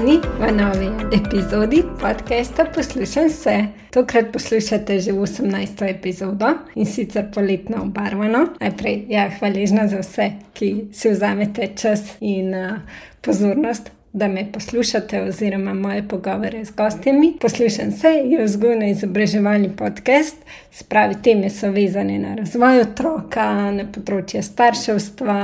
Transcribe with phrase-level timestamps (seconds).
[0.00, 0.86] Pozdravljeni v novi
[1.16, 3.64] epizodi podcasta Poslušaj vse.
[3.92, 5.90] Tokrat poslušate že 18.
[5.90, 8.46] epizodo in sicer poletno obarvano.
[8.60, 12.78] Najprej, ja, hvaležna za vse, ki si vzamete čas in uh,
[13.20, 13.90] pozornost.
[14.12, 17.34] Da me poslušate, oziroma moje pogovore z gostjami.
[17.40, 20.36] Poslušam se, je vzgojno-izobraževalni podcast,
[20.72, 25.36] spravi teme so vezane na razvoj otroka, na področje starševstva,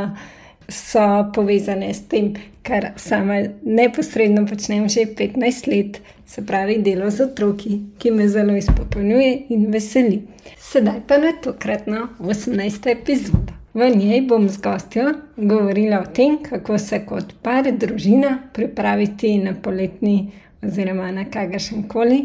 [0.69, 7.21] so povezane s tem, kar sama neposredno počnem že 15 let, se pravi delo z
[7.21, 10.23] otroki, ki me zelo izpopolnjuje in veseli.
[10.59, 12.91] Sedaj pa na tokratno 18.
[12.91, 13.55] epizodo.
[13.75, 19.53] V njej bom z gostjo govorila o tem, kako se kot par družina pripraviti na
[19.55, 20.31] poletni
[20.65, 22.23] oziroma na kakršen koli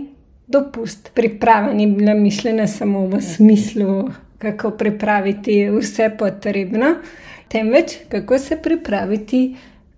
[0.48, 1.12] dopust.
[1.14, 6.96] Priprava ni bila mišljena samo v smislu, kako pripraviti vse potrebno,
[7.52, 9.42] temveč kako se pripraviti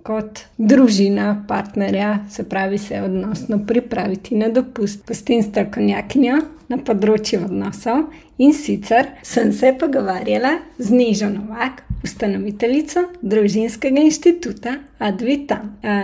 [0.03, 5.05] kot družina, partnerja, se pravi, se odnosno pripraviti na dopust.
[5.07, 8.09] Postim strokovnjakinjo na področju odnosov
[8.41, 15.61] in sicer sem se pogovarjala z Nežo Novak, ustanoviteljico Družinskega inštituta Advita.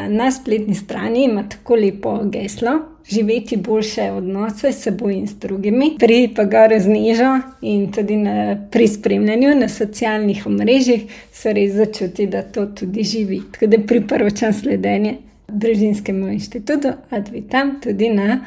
[0.09, 2.77] Na spletni strani ima tako lepo geslo:
[3.09, 8.17] živeti boljše odnose s seboj in s drugimi, pri pa gore z nižo in tudi
[8.17, 13.41] na, pri spremljanju na socialnih omrežjih se res začuti, da to tudi živi.
[13.51, 18.39] Tako da priporočam sledenje Družinskemu inštitutu Advitam tudi na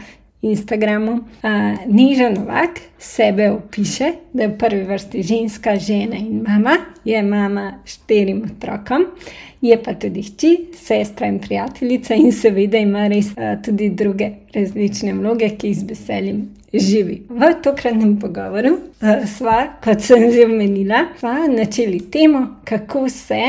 [0.43, 1.13] Instagramu.
[1.13, 1.51] Uh,
[1.87, 7.73] Niža Novak sebe opiše, da je v prvi vrsti ženska, žena in mama, je mama
[7.85, 9.05] štirim otrokom,
[9.61, 15.15] je pa tudi hči, sestra in prijateljica, in seveda ima res uh, tudi druge različne
[15.15, 16.43] vloge, ki jih z veseljem
[16.75, 17.21] živi.
[17.29, 21.05] V tokratnem pogovoru uh, sva, kot sem že omenila,
[21.55, 23.43] načeli temo, kako se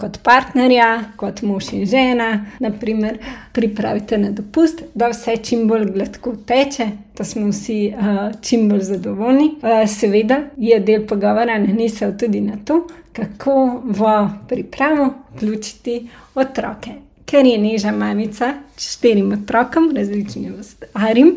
[0.00, 3.18] kot partnerja, kot mož in žena, naprimer,
[3.54, 8.82] pripravite na dopust, da vse čim bolj gladko teče, da smo vsi uh, čim bolj
[8.90, 9.52] zadovoljni.
[9.62, 14.12] Uh, seveda je del pogovora nanesel tudi na to, kako v
[14.48, 21.30] pripravo vključiti otroke ker je neža mamica štirim otrokom, različnim starim,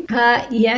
[0.50, 0.74] je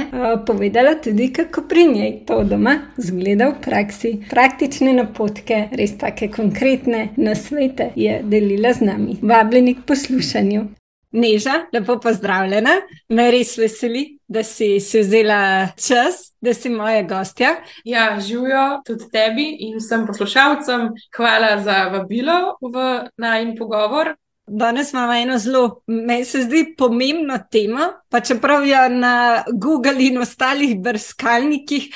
[0.47, 4.13] povedala tudi, kako pri njej to doma zgleda v praksi.
[4.31, 9.17] Praktične napotke, res take konkretne nasvete je delila z nami.
[9.23, 10.69] Vabljeni k poslušanju.
[11.13, 12.77] Neža, lepo pozdravljena,
[13.09, 17.57] me res veseli, da si, si vzela čas, da si moja gostja.
[17.85, 20.91] Ja, živijo tudi tebi in vsem poslušalcem.
[21.17, 22.87] Hvala za vabilo v
[23.17, 24.15] najmenj pogovor.
[24.49, 30.19] Danes imamo eno zelo, meni se zdi, pomembno temo, pa čeprav jo na Google in
[30.19, 31.91] ostalih brskalnikih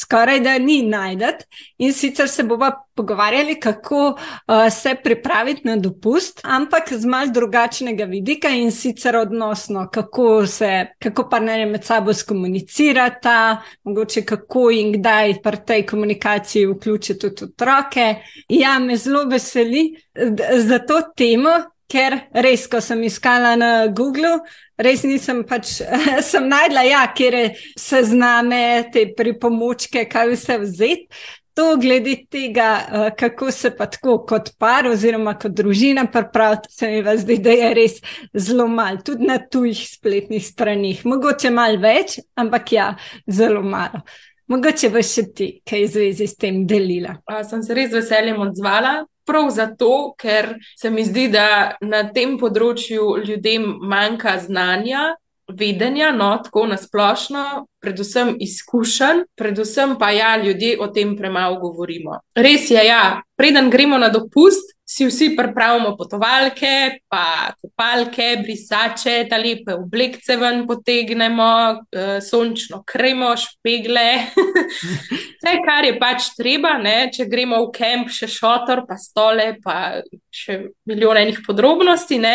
[0.00, 1.44] skoraj da ni najdete.
[1.78, 8.04] In sicer se bomo pogovarjali, kako uh, se pripraviti na dopust, ampak z mal drugačnega
[8.04, 15.34] vidika in sicer odnosno, kako se, kako partnerje med sabo skomunicirata, mogoče kako in kdaj
[15.42, 18.14] pri tej komunikaciji vključiti tudi otroke.
[18.48, 19.94] Ja, me zelo veseli
[20.58, 21.50] za to temo
[21.88, 24.38] ker res, ko sem iskala na Googlu,
[24.78, 25.78] res nisem pač,
[26.30, 27.40] sem najdla, ja, kjer
[27.78, 28.62] se zname
[28.92, 31.22] te pripomočke, kaj vse vzeti.
[31.58, 36.90] To, glede tega, eh, kako se pa tako kot par oziroma kot družina pripraviti, se
[36.92, 37.96] mi zdi, da je res
[38.30, 41.02] zelo malo, tudi na tujih spletnih stranih.
[41.02, 42.92] Mogoče malo več, ampak ja,
[43.26, 44.04] zelo malo.
[44.48, 47.18] Mogoče boš še ti kaj v zvezi s tem delila.
[47.26, 52.38] A, sem se res veseljem odzvala, prav zato, ker se mi zdi, da na tem
[52.40, 55.10] področju ljudem manjka znanja.
[55.48, 57.42] Vedenja, no, tako nasplošno,
[57.80, 62.18] predvsem izkušenj, predvsem pa ja, ljudje o tem premalo govorimo.
[62.36, 69.36] Res je, ja, preden gremo na dopust, si vsi pripravimo potovalke, pa kopalke, brisače, ta
[69.36, 74.06] lepe oblekce ven potegnemo, uh, sončno kremo, špegle.
[75.38, 77.10] Vse, kar je pač treba, ne?
[77.12, 80.00] če gremo v kamp, še šotor, pa stole, pa
[80.32, 82.16] še milijon enih podrobnosti.
[82.24, 82.34] Ne?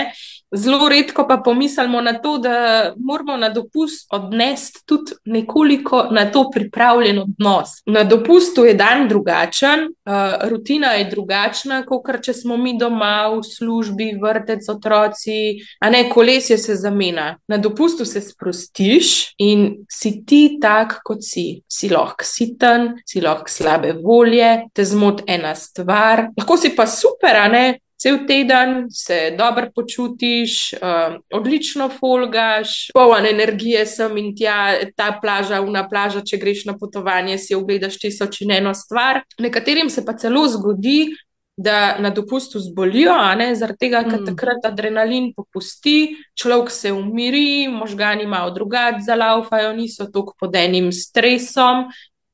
[0.55, 6.49] Zelo redko pa pomislimo na to, da moramo na dopust odnesti tudi nekoliko na to
[6.53, 7.69] pripravljen odnos.
[7.85, 13.41] Na dopustu je dan drugačen, uh, rutina je drugačna, kot če smo mi doma v
[13.43, 17.37] službi, vrtec, otroci, a ne kolesje se zamena.
[17.47, 21.63] Na dopustu se sprostiš in si ti tak, kot si.
[21.67, 27.41] Si lahko siten, si lahko slabe volje, te zmot ena stvar, lahko si pa super,
[27.41, 27.65] a ne.
[28.03, 35.61] Cel teden se dobro počutiš, um, odlično folgaš, poln energije sem in tja, ta plaža,
[35.63, 39.21] una plaža, če greš na potovanje, si ogledaš tisoč in eno stvar.
[39.39, 41.13] Nekaterim se pa celo zgodi,
[41.57, 43.13] da na dopustu zbolijo,
[43.55, 44.25] zaradi tega, ker Mm.
[44.25, 51.85] takrat adrenalin popusti, človek se umiri, možgani malo drugače zalaufajo, niso tako pod enim stresom.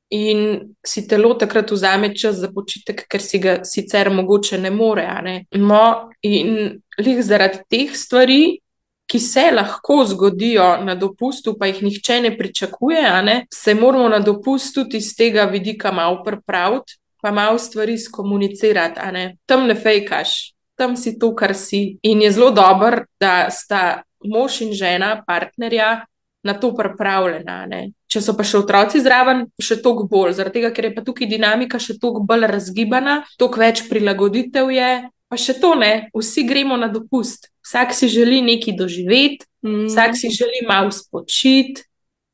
[0.09, 5.05] In si telo takrat vzame čas za počitek, ker si ga sicer mogoče ne more.
[5.21, 5.35] Ne?
[5.53, 8.57] No, in lih zaradi teh stvari,
[9.09, 13.45] ki se lahko zgodijo na dopustu, pa jih nihče ne pričakuje, ne?
[13.53, 19.11] se moramo na dopustu tudi iz tega vidika malo pripraviti, pa malo stvari skomunicirati.
[19.13, 19.37] ne.
[19.45, 21.97] Tam ne fejkaš, tam si to, kar si.
[22.03, 26.05] In je zelo dobro, da sta mož in žena, partnerja,
[26.43, 27.65] na to pripravljena.
[28.09, 31.29] Če so pa še otroci zraven, še toliko bolj, zaradi tega, ker je pa tukaj
[31.29, 34.89] dinamika še toliko bolj razgibana, toliko več prilagoditev je.
[35.29, 37.51] Pa še to ne, vsi gremo na dopust.
[37.61, 39.85] Vsak si želi nekaj doživeti, Mm.
[39.91, 41.83] vsak si želi malo spočiti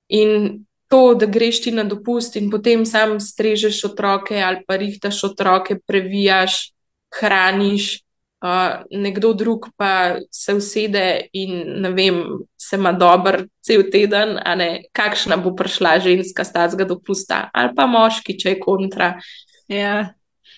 [0.09, 5.23] in to, da greš ti na dopust in potem sam strežeš otroke ali pa rihtaš
[5.23, 6.71] otroke, previjaš,
[7.19, 8.04] hraniš,
[8.43, 12.23] uh, nekdo drug pa se usede in ne vem,
[12.57, 17.75] se ima dober cel teden, a ne, kakšna bo prišla ženska z tazga dopusta ali
[17.75, 19.19] pa moški, če je kontra.
[19.67, 20.13] Ja.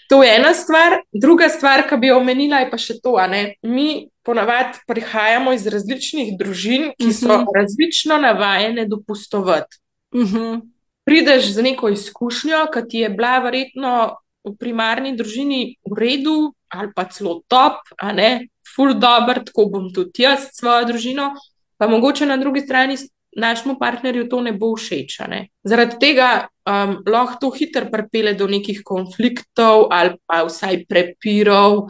[0.09, 3.55] To je ena stvar, druga stvar, ki bi jo omenila, je pa še to, ne.
[3.61, 7.45] Mi ponavadi prihajamo iz različnih družin, ki so Mhm.
[7.55, 9.77] različno navajene dopustovati.
[10.15, 10.59] Mhm.
[11.05, 16.91] Prideš z neko izkušnjo, ki ti je bila verjetno v primarni družini v redu, ali
[16.95, 21.31] pa celo top, a ne, ful dobr, tako bom tudi jaz s svojo družino,
[21.77, 22.97] pa mogoče na drugi strani
[23.37, 25.19] našemu partnerju to ne bo všeč.
[25.29, 25.47] ne.
[25.63, 31.87] Zaradi tega um, lahko to hitro pripelje do nekih konfliktov ali pa vsaj prepirov.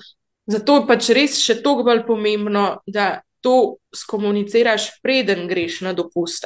[0.48, 6.46] Zato je pač res še toliko bolj pomembno, da to skomuniciraš, preden greš na dopust.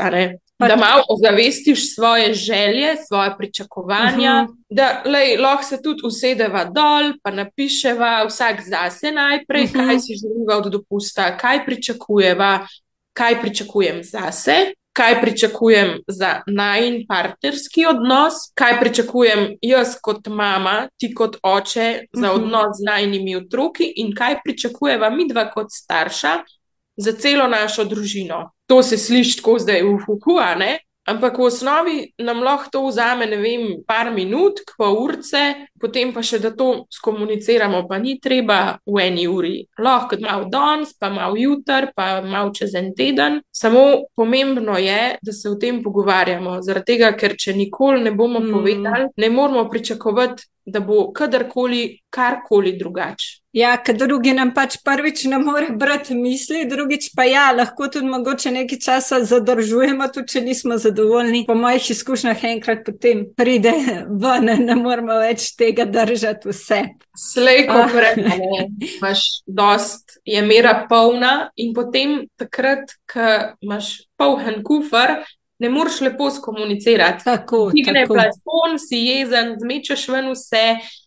[0.61, 4.51] Pa- Da malo ozavestiš svoje želje, svoje pričakovanja, Mhm.
[4.69, 9.73] da lej, lahko se tudi usedeva dol, pa napiševa vsak zase najprej, Mhm.
[9.79, 12.67] kaj si želiva od dopusta, kaj pričakujeva,
[13.13, 14.55] kaj pričakujem zase,
[14.93, 22.27] kaj pričakujem za najin partnerski odnos, kaj pričakujem jaz kot mama, ti kot oče za
[22.27, 22.35] Mhm.
[22.35, 26.29] odnos z najnimi otroki in kaj pričakujeva midva kot starša
[27.01, 28.51] za celo našo družino.
[28.69, 30.77] To se sliši tako zdaj, uhuhu, a ne?
[31.09, 36.21] Ampak v osnovi nam lahko to vzame, ne vem, par minut, pol urce, potem pa
[36.21, 39.65] še, da to skomuniciramo, pa ni treba v eni uri.
[39.81, 43.41] Lahko malo danes, pa malo jutr, pa malo čez en teden.
[43.49, 48.39] Samo pomembno je, da se o tem pogovarjamo, zaradi tega, ker če nikoli ne bomo
[48.39, 48.53] Mm.
[48.53, 53.41] povedali, ne moramo pričakovati, da bo kadarkoli karkoli drugače.
[53.51, 58.07] Ja, ker drugi nam pač prvič ne more brati misli, drugič pa ja, lahko tudi
[58.07, 61.43] mogoče nekaj časa zadržujemo, tudi če nismo zadovoljni.
[61.47, 63.73] Po mojih izkušnjah enkrat potem pride
[64.07, 66.79] ven, ne moramo več tega držati vse.
[67.17, 67.91] Slej, ko Ah.
[67.91, 68.23] prej,
[68.95, 73.27] imaš dost, je mera polna, in potem takrat, ko
[73.59, 75.19] imaš poln kufr,
[75.61, 77.23] ne moreš lepo skomunicirati.
[77.23, 78.13] Tako, Digne tako.
[78.13, 80.63] plafon, si jezen, zmečeš ven vse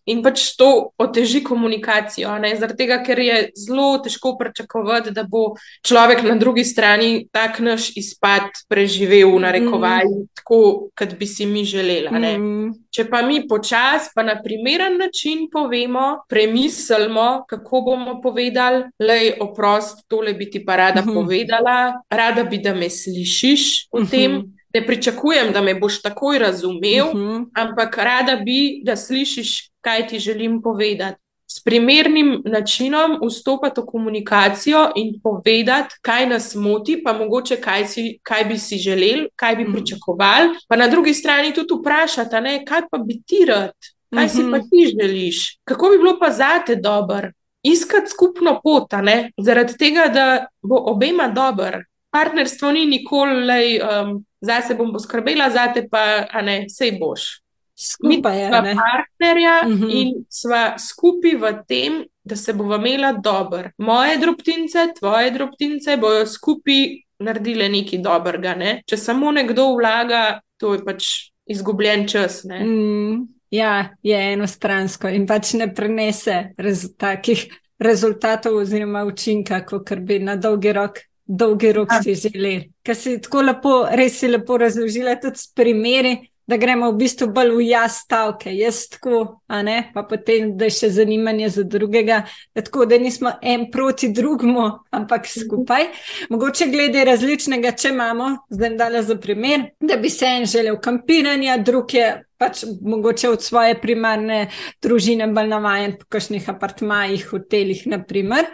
[0.07, 2.39] in pač to oteži komunikacijo.
[2.39, 7.59] ne, Zaradi tega, ker je zelo težko pričakovati, da bo človek na drugi strani tak
[7.59, 10.59] naš izpad preživel, v narekovaji, tako,
[10.95, 12.07] kot bi si mi želeli.
[12.07, 12.39] a ne.
[12.39, 19.33] Mm, Če pa mi počasi, pa na primeren način povemo, premislimo, kako bomo povedali, lej,
[19.41, 21.15] oprost, tole bi ti pa rada Mhm.
[21.15, 21.77] povedala,
[22.11, 24.33] rada bi, da me slišiš o tem.
[24.33, 24.43] Mhm.
[24.75, 27.43] Ne pričakujem, da me boš takoj razumel, mhm.
[27.55, 31.21] ampak rada bi, da slišiš, kaj ti želim povedati.
[31.47, 38.19] S primernim načinom vstopati v komunikacijo in povedati, kaj nas moti, pa mogoče kaj, si,
[38.23, 39.73] kaj bi si želeli, kaj bi Mhm.
[39.73, 43.73] pričakovali, pa na drugi strani tudi vprašati, ne, kaj pa bi ti rad,
[44.11, 44.69] kaj si pa Mhm.
[44.71, 47.31] ti želiš, kako bi bilo pa zate dobro.
[47.65, 50.27] Iskati skupno pot, ne, zaradi tega, da
[50.63, 51.79] bo obema dobro.
[52.11, 54.11] Partnerstvo ni nikoli, um,
[54.41, 57.44] zase bom poskrbela, zate pa, a ne, sej boš.
[57.85, 58.75] Skupaj sva ne.
[58.75, 59.91] partnerja Mhm.
[59.91, 61.93] in sva skupaj v tem,
[62.25, 63.71] da se bova imela dobro.
[63.79, 66.85] Moje drobtince, tvoje drobtince bojo skupaj
[67.19, 68.55] naredile nekaj dobrega.
[68.55, 68.83] Ne?
[68.85, 70.23] Če samo nekdo vlaga,
[70.57, 71.05] to je pač
[71.47, 72.45] izgubljen čas.
[72.45, 72.61] Ne?
[72.61, 73.19] Mm,
[73.51, 77.45] ja, je enostransko in pač ne prenese rez takih
[77.79, 80.99] rezultatov oziroma učinka, kot bi na dolgi rok.
[81.27, 82.03] Dolgi rok Ja.
[82.03, 82.71] si želeli.
[82.83, 87.29] Ker si tako lepo, res si lepo razložila tudi s primeri, da gremo v bistvu
[87.33, 91.65] bolj v jaz stavke, jaz tako, a ne, pa potem, da je še zanimanje za
[91.65, 92.25] drugega,
[92.55, 95.89] da tako, da nismo en proti drugemu, ampak skupaj.
[96.31, 101.57] Mogoče glede različnega, če imamo, zdaj dala za primer, da bi se en želel kampiranja,
[101.65, 102.09] drug je
[102.45, 104.49] pač mogoče od svoje primarne
[104.85, 108.51] družine bolj navajen po kakšnih apartmajih, hotelih, naprimer.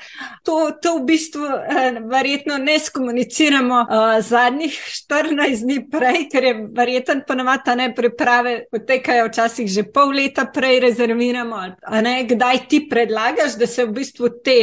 [0.47, 4.79] To, to v bistvu eh, verjetno ne skomuniciramo eh, zadnjih
[5.11, 10.81] 14 dni prej, ker je verjetno ponovata ne priprave, potekajo včasih že pol leta prej
[10.87, 11.63] rezerviramo.
[12.05, 14.59] Ne, kdaj ti predlagaš, da se v bistvu te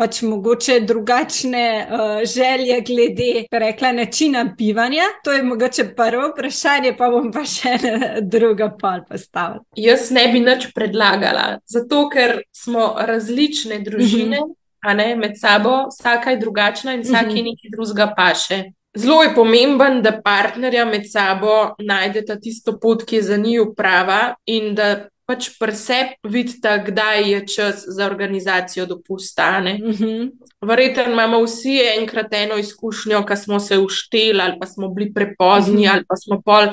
[0.00, 5.10] pač mogoče drugačne uh, želje glede, rekla, načina bivanja.
[5.24, 7.76] To je mogoče prvo vprašanje, pa bom pa še
[8.22, 9.60] druga pol postavila.
[9.76, 14.40] Jaz ne bi nič predlagala, zato ker smo različne družine.
[14.40, 14.56] Mhm.
[14.80, 17.50] A ne med sabo, vsaka je drugačna in vsak je mhm.
[17.50, 18.62] nekaj drugega paše.
[18.96, 24.34] Zelo je pomemben, da partnerja med sabo najdete tisto pot, ki je za njih prava,
[24.48, 29.60] in da pač preseb vidite, kdaj je čas za organizacijo dopusta.
[29.60, 30.30] Mm -hmm.
[30.66, 35.74] Verjetno imamo vsi enkrat eno izkušnjo, ko smo se ušteli ali pa smo bili prepozni
[35.74, 35.92] mm -hmm.
[35.92, 36.66] ali pa smo pol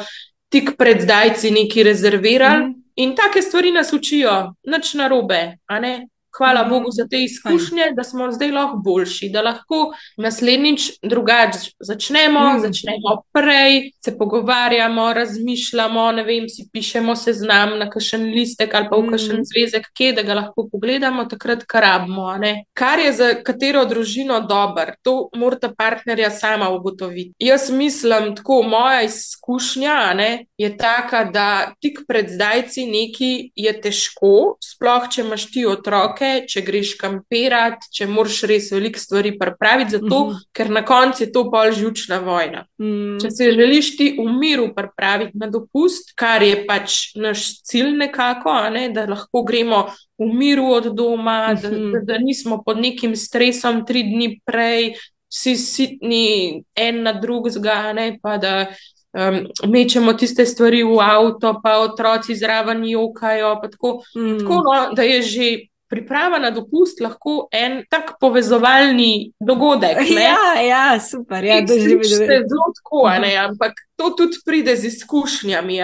[0.49, 2.65] tik pred zdajci neki rezervirali.
[2.65, 2.83] Mm -hmm.
[2.95, 6.07] In take stvari nas učijo, nič narobe, a ne?
[6.37, 6.69] Hvala mm.
[6.69, 12.59] Bogu za te izkušnje, da smo zdaj lahko boljši, da lahko naslednjič drugače začnemo, mm.
[12.59, 18.97] začnemo prej, se pogovarjamo, razmišljamo, ne vem, si pišemo seznam na kakšen listek ali pa
[18.97, 19.47] v kakšen mm.
[19.51, 22.27] zvezek, kje da ga lahko pogledamo, takrat, kar rabimo.
[22.73, 27.33] Kar je za katero družino dober, to morata partnerja sama ugotoviti.
[27.39, 34.57] Jaz mislim, tako moja izkušnja ne, je taka, da tik pred zdajci neki je težko,
[34.63, 39.97] sploh če imaš ti otroke roke, če greš kamperat, če moraš res veliko stvari pripraviti,
[39.97, 40.35] zato, uh mhm.
[40.35, 40.47] -huh.
[40.53, 42.65] ker na koncu je to pol žučna vojna.
[42.79, 42.89] Uh mm.
[42.89, 43.21] -huh.
[43.21, 48.69] Če se želiš ti v miru pripraviti na dopust, kar je pač naš cilj nekako,
[48.69, 51.61] ne, da lahko gremo v miru od doma, uh -huh.
[51.61, 51.91] da, mhm.
[51.91, 54.93] da, da nismo pod nekim stresom tri dni prej.
[55.29, 58.67] Vsi sitni, en na drugega, pa da
[59.13, 63.59] um, mečemo tiste stvari v avto, pa otroci zraven jokajo.
[63.71, 64.39] Tako, mm.
[64.39, 69.99] tako no, da je že priprava na dopust lahko en tak povezovalni dogodek.
[70.03, 70.23] Ne?
[70.23, 71.43] Ja, ja, super.
[71.43, 75.79] Ja, zelo tako, ampak to tudi pride z izkušnjami.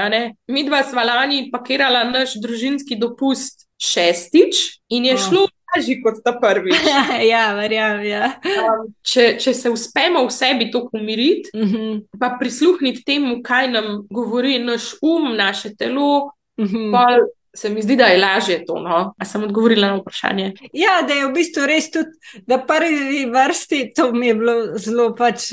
[0.48, 5.28] Mi dva smo lani pakirala naš družinski dopust šestič in je oh.
[5.28, 5.46] šlo.
[5.74, 6.70] Lažje kot ta prvi.
[7.34, 8.04] ja, verjamem.
[8.06, 8.28] Ja.
[8.46, 11.78] Um, če, če se uspemo v sebi to umiriti, uh mhm.
[11.78, 12.20] -huh.
[12.20, 16.78] pa prisluhniti temu, kaj nam govori naš um, naše telo, uh mhm.
[16.78, 18.80] -huh se mi zdi, da je lažje to.
[18.80, 19.14] No?
[19.18, 20.54] A sem odgovorila na vprašanje?
[20.74, 22.10] Ja, da je v bistvu res tudi,
[22.50, 25.52] da prvi vrsti, to mi je bilo zelo pač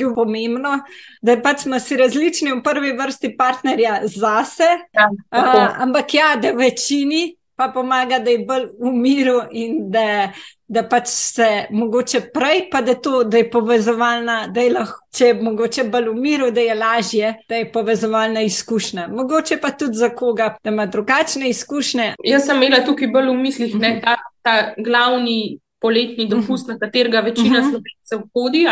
[0.00, 0.78] ljubomembno,
[1.22, 4.68] da pač smo si različni v prvi vrsti partnerja zase.
[4.92, 10.30] Ja, uh, ampak ja, da večini pa pomaga, da je bolj v miru in da
[10.68, 15.30] da pač se mogoče prej, pa da, to, da je povezovalna, da je lahko, če
[15.30, 19.06] je mogoče bolj v miru, da je lažje, da je povezovalna izkušnja.
[19.08, 22.10] Mogoče pa tudi za koga, da ima drugačne izkušnje.
[22.24, 26.30] Jaz sem imela tukaj bolj v mislih ne, ta, ta glavni poletni mhm.
[26.30, 27.70] dopust, na katerega večina uh -huh.
[27.70, 28.64] slovencev hodi.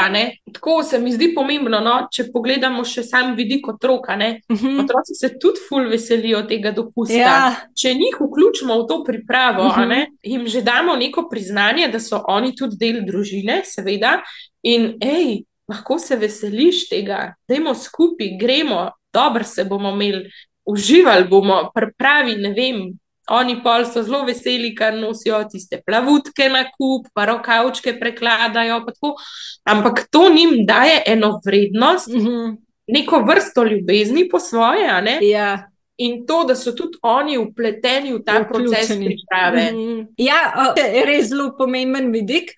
[0.52, 2.08] Tako se mi zdi pomembno, no?
[2.12, 4.14] če pogledamo še sam vidik otroka.
[4.14, 4.66] Uh mhm.
[4.66, 4.84] -huh.
[4.84, 7.14] Otroci se tudi ful veselijo tega dopusta.
[7.14, 7.56] Ja.
[7.75, 10.06] Če njih vključimo v to pripravo, uh -huh.
[10.22, 14.22] jim že damo neko priznanje, da so oni tudi del družine, seveda.
[14.62, 20.30] In hej, lahko se veseliš tega, da imamo skupaj, gremo, dobro se bomo imeli.
[20.68, 22.98] Uživali bomo, pravi, ne vem,
[23.30, 28.85] Oni pol so zelo veseli, ker nosijo tiste plavutke na kup, pa rokavčke prekladajo.
[29.64, 32.56] Ampak to njim daje eno vrednost, mm -hmm.
[32.87, 34.90] neko vrsto ljubezni po svoje.
[35.21, 35.71] Ja.
[35.99, 38.66] In to, da so tudi oni upleteni v ta Vključeni.
[38.66, 39.73] proces priprave.
[39.73, 40.06] Mm -hmm.
[40.16, 42.50] Ja, je res zelo pomemben vidik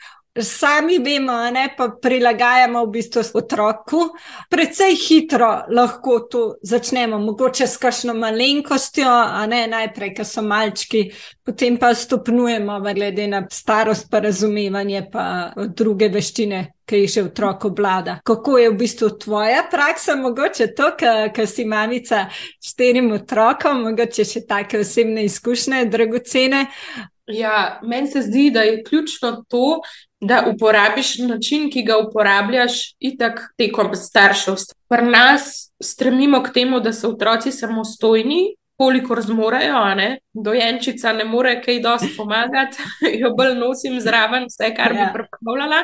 [0.43, 4.05] sami vemo, ne, pa prilagajamo v bistvu otroku.
[4.51, 11.09] Predvsej hitro lahko to začnemo, mogoče s kakšno malenkostjo, a ne najprej, ker so malčki,
[11.45, 16.67] potem pa stopnjujemo, glede na starost, pa razumevanje, pa druge veščine.
[16.89, 18.15] Ki jih še otrok oblada.
[18.25, 22.23] Kako je v bistvu tvoja praksa, mogoče to, kar si mamica
[22.65, 26.63] štirim otrokom, mogoče še take osebne izkušnje, dragocene.
[27.29, 29.83] Ja, meni se zdi, da je ključno to,
[30.21, 34.75] da uporabiš način, ki ga uporabljaš, itak tekom starševstva.
[34.89, 39.95] Pri nas stremimo k temu, da so otroci samostojni, kolikor zmorejo.
[39.95, 40.19] Ne?
[40.33, 42.79] Dojenčica ne more kaj dosti pomagati,
[43.21, 45.11] jo bolj nosim zraven, vse, kar bi ja.
[45.15, 45.83] pripravljala.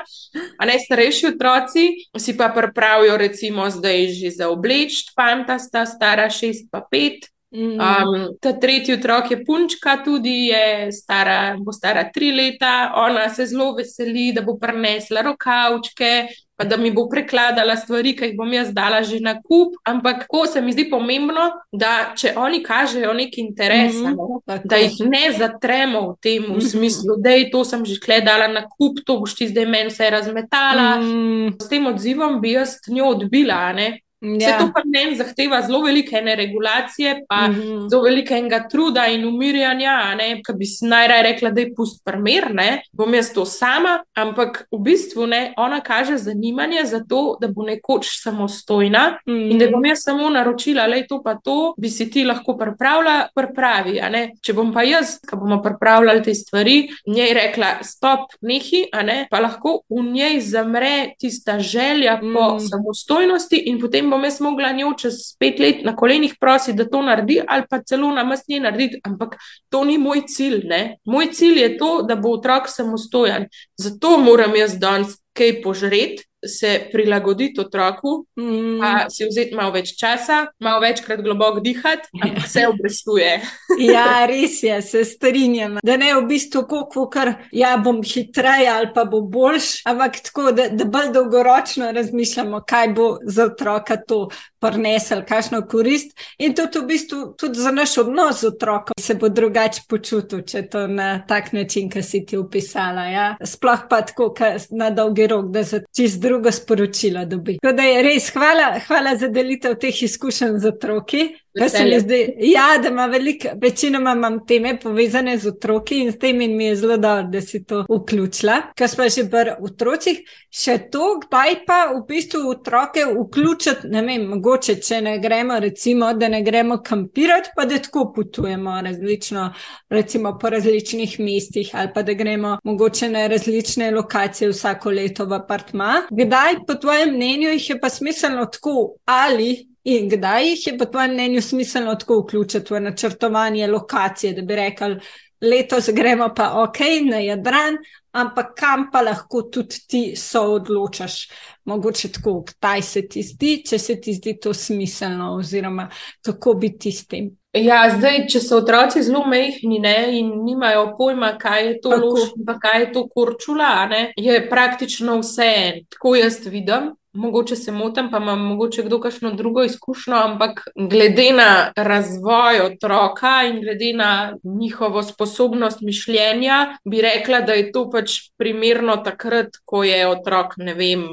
[0.59, 1.88] A ne starejši otroci
[2.19, 7.34] si pa pripravijo, recimo, zdaj že za obleč, fanta sta stara šest pa pet.
[7.55, 13.47] Um, ta tretji otrok je punčka, tudi je stara, bo stara tri leta, ona se
[13.47, 18.51] zelo veseli, da bo prenesla rokavčke, pa da mi bo prekladala stvari, ki jih bom
[18.53, 19.77] jaz dala že na kup.
[19.87, 24.61] Ampak ko se mi zdi pomembno, da če oni kažejo nek interes, mm -hmm.
[24.65, 26.61] da jih ne zatremo v tem v mhm.
[26.61, 29.91] smislu, da je to sem že kle dala na kup, to boš ti zdaj meni
[29.91, 30.97] vse razmetala.
[30.97, 31.63] Mm -hmm.
[31.63, 33.73] S tem odzivom bi jaz njo odbila.
[33.73, 34.01] Ne?
[34.25, 34.59] Vse ja.
[34.59, 37.88] to pa meni zahteva zelo velike regulacije, pa mm -hmm.
[37.90, 40.16] zelo velikega truda in umirjanja.
[40.47, 44.66] Ki bi si najraje rekla, da je pust primer, ne bom jaz to sama, ampak
[44.73, 49.50] v bistvu ne, ona kaže zanimanje za to, da bo nekoč samostojna mm -hmm.
[49.50, 52.57] in da bom jaz samo naročila, da je to pa to, bi si ti lahko
[52.57, 54.00] pripravila, pripravi.
[54.43, 59.40] Če bom pa jaz, ki bomo pripravljali te stvari, njej rekla, stop, nehi, ne, pa
[59.40, 62.35] lahko v njej zamre tista želja mm -hmm.
[62.35, 66.87] po samostojnosti in potem bom jaz mogla njo čez pet let na kolenih prositi, da
[66.90, 69.00] to naredi, ali pa celo na mestni narediti.
[69.04, 69.37] Ampak
[69.71, 70.62] to ni moj cilj.
[70.71, 70.99] Ne?
[71.04, 73.49] Moj cilj je to, da bo otrok samostojen.
[73.76, 78.79] Zato moram jaz danes kaj požreti se prilagoditi otroku, mm.
[78.81, 83.41] pa si vzeti malo več časa, malo večkrat globoko dihati, ampak se obrestuje.
[83.95, 85.79] ja, res je, se strinjam.
[85.85, 90.51] Da ne v bistvu kako, ker ja, bom hitreje ali pa bo boljš, ampak tako,
[90.57, 94.29] da, da bolj dolgoročno razmišljamo, kaj bo za otroka to
[94.64, 96.14] prinesel, kakšno korist.
[96.38, 100.64] In tudi v bistvu tudi za naš odnos z otrokom se bo drugače počutil, če
[100.73, 103.06] to na tak način, ki si ti opisala.
[103.12, 103.26] Ja?
[103.44, 104.33] Sploh pa tako,
[104.71, 107.59] na dolgi rok, da se čist drugo sporočilo dobi.
[107.62, 111.25] Tako da je res hvala, hvala za delitev teh izkušenj z otroki.
[111.55, 116.57] Zdi, ja, da ima veliko, večinoma imam teme povezane z otroki in s tem in
[116.57, 118.57] mi je zelo dobro, da si to vključila.
[118.75, 120.19] Kaj smo že pri otrocih,
[120.51, 126.09] še to, kdaj pa v bistvu otroke vključiti, ne vem, mogoče, če ne gremo, recimo,
[126.19, 129.53] da ne gremo kampirati, pa da tako potujemo različno,
[129.91, 135.39] recimo po različnih mestih ali pa da gremo mogoče na različne lokacije vsako leto v
[135.39, 136.03] apartma.
[136.11, 140.85] Kdaj po tvojem mnenju jih je pa smiselno tako ali In kdaj jih je po
[140.88, 144.97] tvojem mnenju smiselno tako vključiti v načrtovanje lokacije, da bi rekli,
[145.40, 146.79] letos gremo pa ok
[147.11, 147.77] na Jadran,
[148.12, 151.29] ampak kam pa lahko tudi ti so odločaš,
[151.64, 155.88] mogoče tako, kdaj se ti zdi, če se ti zdi to smiselno, oziroma
[156.25, 157.31] kako bi ti s tem.
[157.55, 162.33] Ja, zdaj, če so otroci zelo mehni ne, in nimajo pojma, kaj je to lož,
[162.47, 165.83] pa kaj je to kurčula, ne, je praktično vse en.
[165.92, 171.31] Tako jaz vidim mogoče se motim, pa imam mogoče kdo kakšno drugo izkušnjo, ampak glede
[171.33, 178.18] na razvoj otroka in glede na njihovo sposobnost mišljenja, bi rekla, da je to pač
[178.37, 181.07] primerno takrat, ko je otrok, ne vem,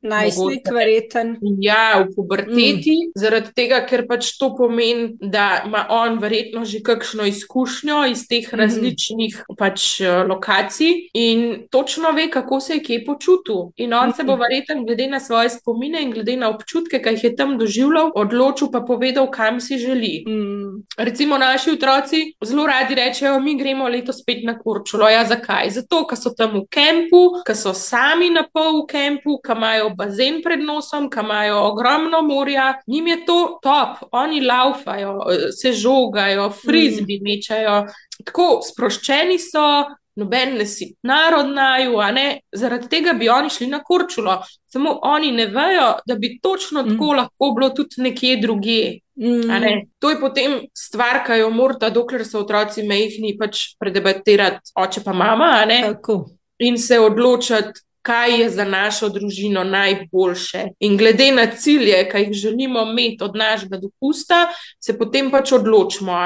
[0.00, 1.36] Najstnik, verjeten.
[1.58, 3.18] Ja, v puberteti, mm.
[3.18, 8.46] zaradi tega, ker pač to pomeni, da ima on verjetno že kakšno izkušnjo iz teh
[8.46, 8.58] mm.
[8.60, 13.72] različnih pač, eh, lokacij in točno ve, kako se je kje počutil.
[13.76, 14.14] In on mm.
[14.16, 14.42] se bo mhm.
[14.42, 18.70] verjeten, glede na svoje spomine in glede na občutke, ki jih je tam doživljal, odločil
[18.70, 20.22] pa povedal, kam si želi.
[20.28, 20.86] Mm.
[20.96, 25.10] Recimo naši otroci zelo radi rečejo, mi gremo letos spet na kurčulo.
[25.10, 25.74] Ja, zakaj?
[25.74, 29.88] Zato, ker so tam v kampu, ker so sami na pol v kampu, ker imajo
[29.98, 35.14] bazen pred nosom, ki imajo ogromno morja, njim je to top, oni laufajo,
[35.60, 37.24] se žogajo, frizbi mm.
[37.30, 37.78] mečajo,
[38.24, 39.70] tako sproščeni so.
[40.18, 44.32] Noben ne si narodnaju, a ne zaradi tega bi oni šli na kurčulo.
[44.66, 46.90] Samo oni ne vejo, da bi točno mm.
[46.90, 48.96] tako lahko bilo tudi nekje drugje.
[49.14, 49.86] Mm.
[50.02, 55.14] To je potem stvar, ki jo morata, dokler so otroci mehni, pač predebatirati oče pa
[55.14, 55.52] mama,
[56.58, 60.64] in se odločiti, kaj je za našo družino najboljše.
[60.80, 64.46] In glede na cilje, ki jih želimo imeti od našega dopusta,
[64.80, 66.16] se potem pač odločimo,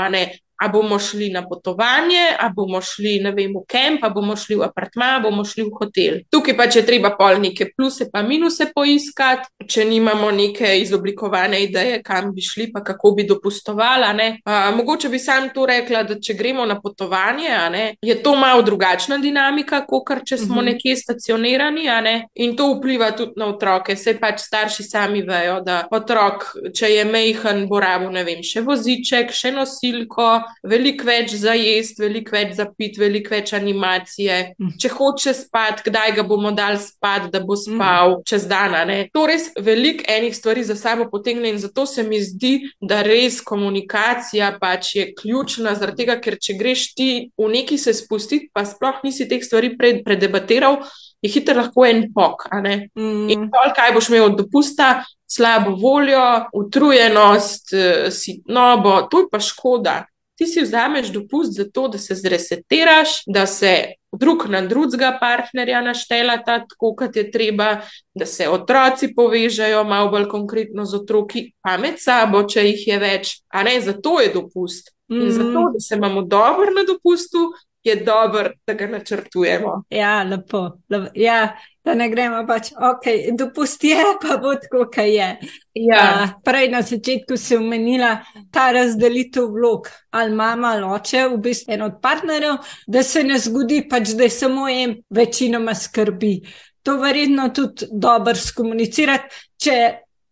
[0.62, 4.66] A bomo šli na potovanje, a bomo šli vem, v kamp, a bomo šli v
[4.68, 6.20] apartma, a bomo šli v hotel.
[6.30, 11.98] Tukaj pa če treba pol neke pluse, pa minuse poiskati, če nimamo neke izoblikovane ideje,
[12.06, 14.12] kam bi šli, pa kako bi dopustovala.
[14.44, 18.62] A, mogoče bi sam to rekla, da če gremo na potovanje, ne, je to malo
[18.62, 20.68] drugačna dinamika, kot če smo uh mhm.
[20.68, 20.72] -huh.
[20.72, 21.88] nekje stacionirani.
[22.02, 23.96] Ne, in to vpliva tudi na otroke.
[23.96, 26.44] Sej pač starši sami vejo, da otrok,
[26.74, 30.28] če je mehen, bo rabo, ne vem, še voziček, še nosilko
[30.62, 34.38] veliko več za jesti, veliko več za pit, veliko več animacije.
[34.58, 34.74] Mm.
[34.80, 38.24] Če hoče spati, kdaj ga bomo dali spati, da bo spal mm.
[38.28, 38.76] čez dan.
[39.14, 43.40] To res veliko enih stvari za sabo potegne in zato se mi zdi, da res
[43.44, 48.66] komunikacija pač je ključna, zaradi tega, ker če greš ti v neki se spustiti, pa
[48.68, 50.82] sploh nisi teh stvari pred, predebatiral.
[51.22, 52.48] Je hitro lahko en pok.
[52.50, 53.28] Mm.
[53.30, 60.04] In kaj boš imel od dopusta, slabo voljo, utrujenost, eh, sitnobo, to je pa škoda.
[60.38, 65.80] Ti si vzameš dopust za to, da se zresetiraš, da se drug na drugega partnerja
[65.80, 67.80] naštelata, tako kot je treba,
[68.14, 72.98] da se otroci povežajo malo bolj konkretno z otroki, pa med sabo, če jih je
[72.98, 73.34] več.
[73.48, 74.92] A ne, zato je dopust.
[75.12, 75.20] Mm.
[75.20, 77.52] In zato, da se imamo dobro na dopustu,
[77.84, 79.84] je dobro, da ga načrtujemo.
[79.90, 80.78] Ja, lepo.
[80.88, 81.10] lepo.
[81.14, 83.06] Ja, da ne gremo pač, ok,
[83.38, 85.28] dopusti je, pa bo tako, kaj je.
[85.74, 86.02] Ja.
[86.02, 88.16] Uh, prej na začetku si omenila
[88.54, 93.38] ta razdelitev vlog, ali mama ali oče, v bistvu en od partnerjev, da se ne
[93.38, 96.36] zgodi pač, da je samo en večinoma skrbi.
[96.82, 99.76] To verjetno tudi dobro skomunicirati, če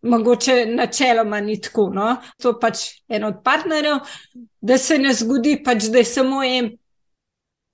[0.01, 1.89] mogoče načeloma ni tako.
[1.93, 2.15] No?
[2.41, 3.99] To pač en od partnerjev,
[4.61, 6.71] da se ne zgodi pač, da je samo en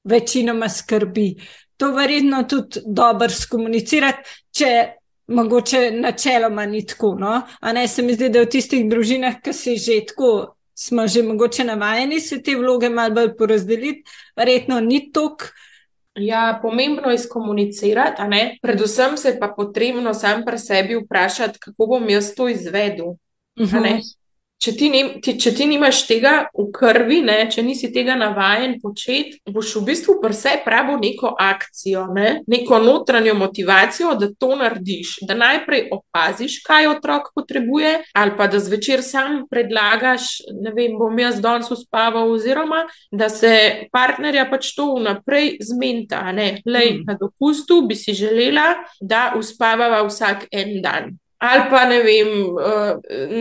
[0.10, 1.36] večinoma skrbi.
[1.78, 4.72] To verjetno tudi dobro skomunicirati, če
[5.28, 7.16] mogoče načeloma ni tako.
[7.20, 7.42] No?
[7.60, 11.24] A ne se mi zdi, da v tistih družinah, ki si že tako, smo že
[11.24, 14.04] mogoče navajeni se te vloge malo bolj porazdeliti,
[14.38, 15.54] verjetno ni tako.
[16.18, 18.22] Ja, pomembno je skomunicirati,
[18.62, 23.08] predvsem se pa potrebno sam pri sebi vprašati, kako bom jaz to izvedel.
[23.60, 23.78] Uh mhm.
[23.78, 24.17] -huh
[24.58, 28.78] če ti, ni, ti, če ti nimaš tega v krvi, ne, če nisi tega navaden
[28.82, 35.18] početi, boš v bistvu prse pravo neko akcijo, ne, neko notranjo motivacijo, da to narediš.
[35.30, 41.22] Da najprej opaziš, kaj otrok potrebuje, ali pa da zvečer sam predlagaš, ne vem, bom
[41.22, 43.54] jaz danes uspaval, oziroma da se
[43.94, 46.26] partnerja pač to vnaprej zmenta.
[46.34, 47.06] Lej, hmm.
[47.08, 51.16] na dopustu bi si želela, da uspavava vsak en dan.
[51.38, 52.98] Ali pa ne vem, uh,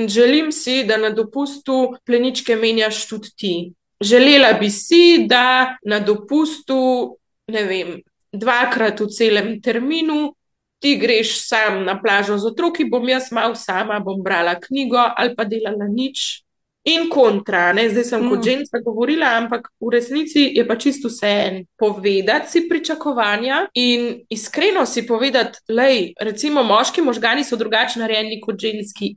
[0.08, 3.54] želim si, da na dopustu pleničke menjaš tudi ti.
[4.00, 7.16] Želela bi si, da na dopustu,
[7.48, 7.94] ne vem,
[8.32, 10.34] dvakrat v celem terminu
[10.78, 15.34] ti greš sam na plažo z otroki, bom jaz mal sama, bom brala knjigo ali
[15.34, 16.45] pa delala nič,
[16.86, 17.72] in kontra.
[17.72, 17.88] Ne?
[17.90, 18.30] Zdaj sem mm.
[18.30, 21.62] kot ženska govorila, ampak v resnici je pa čisto vse en.
[21.78, 25.88] Povedati si pričakovanja in iskreno si povedati, da
[26.20, 29.14] recimo moški možgani so drugače narejeni kot ženski.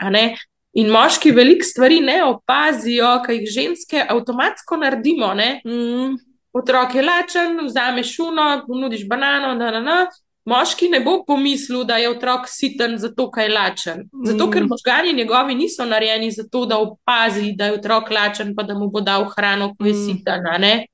[0.74, 5.34] In moški veliko stvari ne opazijo, kaj jih ženske avtomatsko naredimo.
[5.36, 6.18] Mm.
[6.54, 10.00] Otrok je lačen, vzameš šuno, ponudiš banano, da na na.
[10.46, 14.04] Moški ne bo pomislil, da je otrok siten zato, ker je lačen.
[14.26, 14.70] Zato, ker mm.
[14.72, 18.90] možgani njegovi niso narejeni za to, da opazi, da je otrok lačen, pa da mu
[18.90, 20.06] bo dal hrano, ko je mm.
[20.06, 20.48] siten.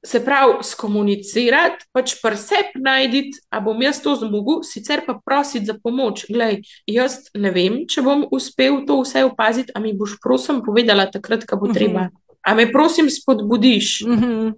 [0.06, 5.78] Se pravi, skomunicirati, pač presep najditi, a bom jaz to zmogel, sicer pa prositi za
[5.84, 6.26] pomoč.
[6.30, 11.08] Glej, jaz ne vem, če bom uspel to vse opaziti, a mi boš prosim povedala
[11.12, 12.10] takrat, ko bo treba.
[12.10, 12.22] Mm -hmm.
[12.46, 14.54] A me prosim spodbudiš, mm -hmm.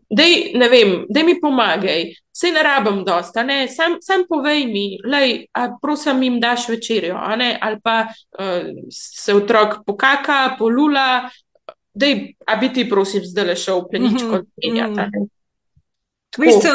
[1.10, 3.68] da mi pomagaj, se ne rabim dosta, ne?
[3.68, 7.18] Sam, sam povej mi, lej, a prosim, jim daš večerjo,
[7.62, 11.30] ali pa uh, se otrok pokaka, polula,
[11.94, 14.94] da bi ti prosim zdaj le šel v pleničko mm -hmm.
[14.94, 15.26] menjati.
[16.38, 16.72] V bistvu,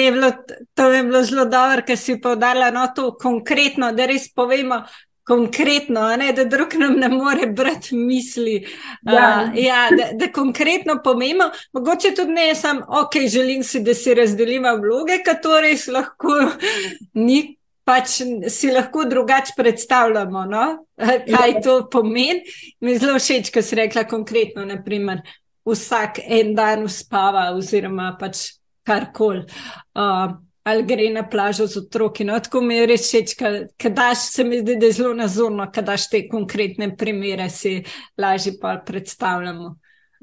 [0.00, 0.32] je bilo,
[0.74, 4.82] to je bilo zelo dobro, ker si povdarjala no, to konkretno, da res povemo,
[5.24, 8.66] konkretno, ne, da drug nam ne more brati misli.
[9.02, 9.50] Ja.
[9.52, 14.14] Uh, ja, da, da konkretno pomemo, mogoče tudi ne samo, ok, želim si, da si
[14.14, 16.40] razdelimo vloge, kateri si lahko
[17.26, 17.56] ni.
[17.84, 18.14] Pač
[18.48, 20.62] si lahko drugače predstavljamo, no?
[20.96, 21.60] kaj ja.
[21.60, 22.40] to pomeni.
[22.80, 25.20] Mi je zelo všeč, ko si rekla konkretno, naprimer,
[25.68, 28.54] vsak en dan uspava, oziroma pač
[28.88, 29.44] karkoli.
[29.92, 30.32] Uh,
[30.64, 32.24] ali gre na plažo z otroki.
[32.24, 33.34] No, tako mi je res všeč,
[33.76, 37.82] ker daš se mi zdi, da je zelo nazorno, ker daš te konkretne primere, si
[38.18, 39.74] lažje pa predstavljamo.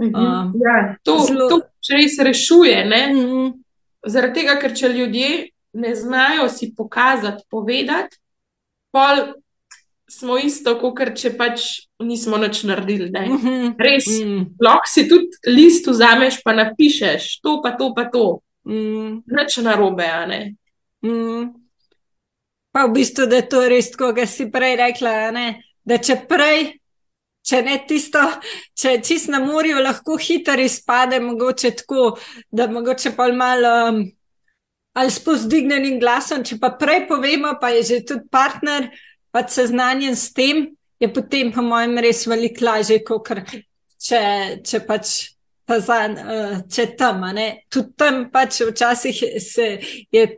[0.02, 0.16] Mhm.
[0.16, 1.50] Um, ja, to, zelo...
[1.50, 1.62] to
[1.94, 2.80] res rešuje.
[2.90, 3.52] Mhm.
[4.08, 5.30] Zaradi tega, ker če ljudje
[5.78, 8.18] ne znajo si pokazati, povedati,
[8.92, 9.22] pol
[10.10, 11.68] smo isto, kot če pač
[12.02, 13.12] nismo nič naredili.
[13.14, 13.76] Mhm.
[13.78, 14.56] Res, mhm.
[14.60, 18.42] lahko si tudi list vzameš, pa napišeš to, pa to, pa to.
[18.66, 19.24] Mm.
[19.26, 20.56] Neč na robe, a ne.
[21.02, 21.50] Mm.
[22.72, 25.32] Pa v bistvu, da je to res, kot si prej rekla,
[25.84, 26.70] da če prej,
[27.44, 28.22] če ne tisto,
[28.78, 32.16] če čist na morju, lahko hitro izpade, mogoče tako,
[32.52, 34.04] da mogoče pa malo um,
[34.94, 38.90] ali s pozdignenim glasom, če pa prej povemo, pa je že tudi partner,
[39.32, 40.70] pa seznanjen s tem,
[41.00, 43.32] je potem, po mojem, res veliko lažje, kot
[43.98, 44.22] če,
[44.64, 45.31] če pač
[45.72, 49.74] pa za, uh, če tam, ne, tudi tam pač včasih se
[50.12, 50.30] je.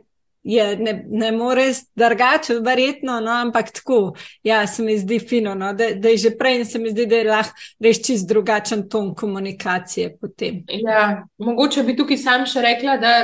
[0.44, 4.10] Je, ne, ne moreš drugače, verjetno, no, ampak tako,
[4.44, 7.06] ja, se mi zdi fino, no, da, da je že prej in se mi zdi,
[7.08, 10.60] da je lahko res čist drugačen ton komunikacije potem.
[10.84, 13.14] Ja, mogoče bi tukaj sam še rekla, da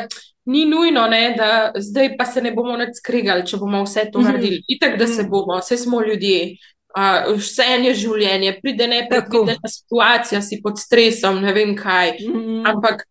[0.49, 4.25] ni nujno, ne, da zdaj pa se ne bomo več skregali, če bomo vse to
[4.25, 4.31] mhm.
[4.31, 4.65] naredili.
[4.79, 5.31] Itek, da se mhm.
[5.31, 6.57] bomo, vse smo ljudje,
[6.97, 12.19] uh, vse je življenje, pride nepredvidena situacija, si pod stresom, ne vem kaj.
[12.27, 12.67] Mm.
[12.71, 13.05] Ampak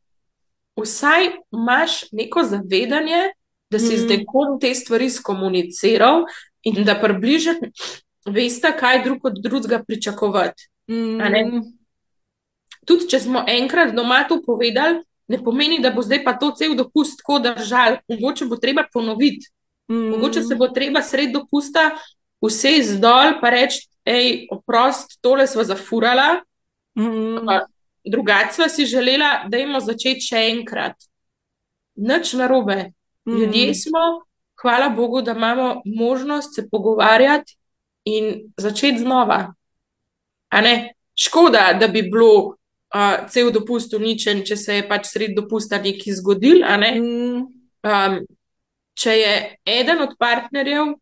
[0.79, 3.29] vsaj imaš neko zavedanje,
[3.69, 4.03] da si mm.
[4.05, 6.23] zdaj kom te stvari skomuniciral
[6.67, 7.61] in da približaš,
[8.25, 10.69] veste, kaj drug od drugega pričakovati.
[10.91, 11.61] Mm.
[12.87, 16.73] Tudi če smo enkrat doma to povedali, ne pomeni, da bo zdaj pa to cel
[16.75, 17.99] dopust tako držal.
[18.09, 19.51] Mogoče bo treba ponoviti.
[19.91, 20.09] Mm.
[20.15, 21.91] Mogoče se bo treba sred dopusta
[22.45, 26.41] vse zdol, pa reči, hej, oprost, tole smo zafurala.
[26.97, 27.47] Mm.
[28.05, 30.95] Drugače smo si želela, da imamo začeti še enkrat.
[31.95, 32.91] Nič narobe.
[33.27, 33.37] Mm.
[33.37, 34.05] Ljudje smo,
[34.61, 37.57] hvala Bogu, da imamo možnost se pogovarjati
[38.05, 39.53] in začeti znova.
[41.19, 42.55] Škoda, da bi bilo
[42.95, 46.63] uh, cel dopust uničen, če se je pač sred dopusta nekaj zgodil.
[46.63, 46.91] Ne?
[46.95, 47.41] Mm.
[47.83, 48.19] Um,
[48.99, 49.33] če je
[49.67, 50.95] eden od partnerjev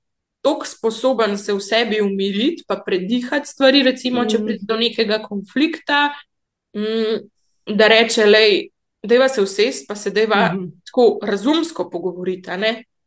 [0.47, 4.29] tako sposoben se v sebi umiriti, pa predihati stvari, recimo, mm.
[4.29, 6.07] če pride do nekega konflikta,
[6.75, 7.17] mm,
[7.75, 8.25] da reče,
[9.03, 10.69] da je se vsest, pa se da mm.
[10.85, 12.51] tako razumsko pogovoriti.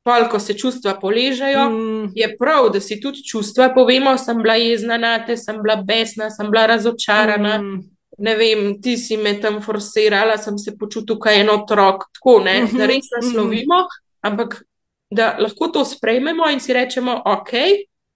[0.02, 2.12] Pol, ko se čustva poležajo, mm.
[2.16, 4.16] je prav, da si tudi čustva povemo.
[4.18, 7.58] Sem bila jezna na te, sem bila besna, sem bila razočarana.
[7.62, 7.82] Mm.
[8.18, 12.08] Ne vem, ti si me tam forsirala, sem se počutila kot en otrok.
[12.16, 14.28] Tako, ne, da res naslovimo, mm -hmm.
[14.28, 14.62] ampak
[15.10, 17.50] da lahko to sprejmemo in si rečemo, ok,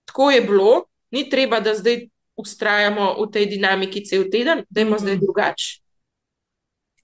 [0.04, 4.98] tako je bilo, ni treba, da zdaj ustrajamo v tej dinamiki cel teden, da imamo
[4.98, 5.80] zdaj drugače.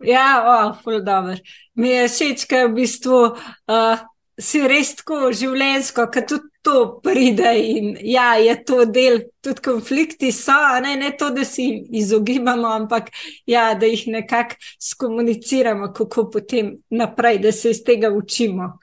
[0.00, 1.36] Ja, oh, dobro.
[1.74, 4.00] Mi je všeč, ker v bistvu uh,
[4.40, 10.32] si res tako življensko, ker tudi to pride in ja, je to del, tudi konflikti
[10.32, 11.66] so, ne, ne to, da si
[12.00, 13.10] izogibamo, ampak
[13.48, 14.56] ja, da jih nekako
[14.90, 18.74] skomuniciramo, kako potem naprej, da se iz tega učimo.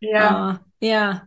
[0.00, 0.28] Ja.
[0.30, 1.20] Uh, ja.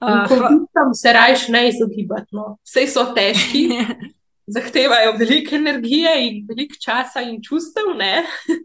[0.00, 2.28] Uh, Konfliktom se rajš ne izogibati.
[2.32, 2.56] No.
[2.64, 3.68] Vse so težki,
[4.56, 8.24] zahtevajo veliko energije in veliko časa in čustev, ne?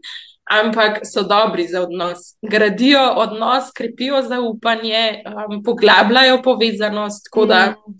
[0.50, 2.18] ampak so dobri za odnos.
[2.42, 7.94] Gradijo odnos, krepijo zaupanje, um, poglabljajo povezanost, tako da mm.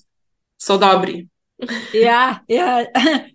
[0.62, 1.28] so dobri.
[2.06, 2.85] ja, ja,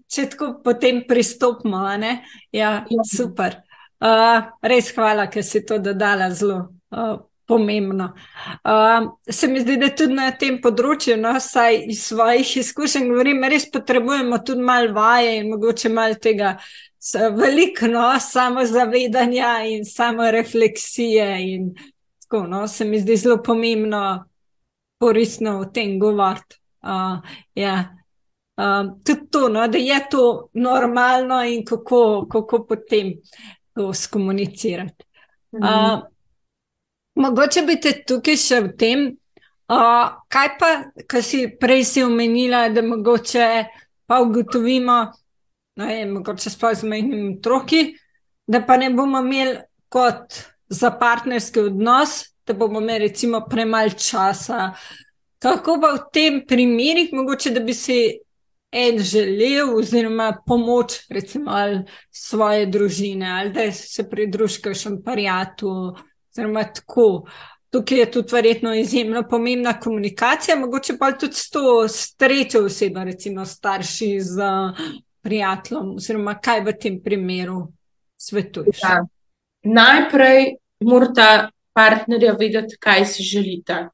[0.08, 2.18] če tako potem pristopimo, ja,
[2.52, 2.84] ja,
[3.16, 3.62] super.
[4.02, 6.72] Uh, res hvala, ker si to dodala zelo.
[6.90, 7.20] Uh,
[7.52, 8.14] pomembno.
[8.64, 13.44] Uh, se mi zdi, da tudi na tem področju, no, saj iz svojih izkušenj, govorim,
[13.52, 16.56] res potrebujemo tudi malo vaje in mogoče malo tega.
[17.36, 21.72] Veliko no, samozavedanja in samo refleksije, in
[22.24, 24.04] tako no, se mi zdi zelo pomembno,
[25.02, 26.62] koristno o tem govoriti.
[26.82, 27.20] Uh,
[27.58, 27.76] ja.
[28.62, 33.16] uh, tudi to, no, da je to normalno in kako, kako potem
[33.76, 35.06] to skomunicirati.
[35.52, 36.00] Uh,
[37.22, 39.02] Mogoče bi te tukaj še v tem,
[39.70, 40.70] uh, kaj pa,
[41.10, 43.50] kar si prej si omenila, da mogoče
[44.10, 44.98] pa ugotovimo,
[45.78, 47.84] da je mogoče sploh z majhnimi otroki,
[48.48, 49.60] da pa ne bomo imeli
[49.92, 54.72] kot za partnerski odnos, da bomo imeli recimo premalo časa.
[55.42, 58.02] Kako pa v tem primerih, mogoče da bi si
[58.72, 61.52] en želel, oziroma pomoč, recimo,
[62.12, 65.96] svoje družine, ali da se pridružiš v parijatu.
[66.32, 67.28] Oziroma, tako.
[67.72, 73.46] Tukaj je tudi verjetno izjemno pomembna komunikacija, mogoče pa tudi s to starejšo osebo, recimo
[73.46, 74.50] starši z
[75.22, 77.72] prijateljem, oziroma kaj v tem primeru
[78.18, 78.84] svetuješ.
[78.84, 79.06] Ja.
[79.64, 83.90] Najprej morata partnerja vedeti, kaj si želita.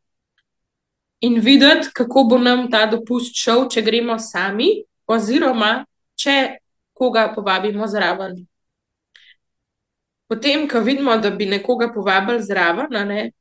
[1.21, 4.69] In videti, kako bo nam ta dopust šel, če gremo sami,
[5.07, 5.85] oziroma
[6.17, 6.57] če
[6.93, 8.39] koga povabimo zraven.
[10.27, 13.31] Potem, ko vidimo, da bi nekoga povabili zraven, ne,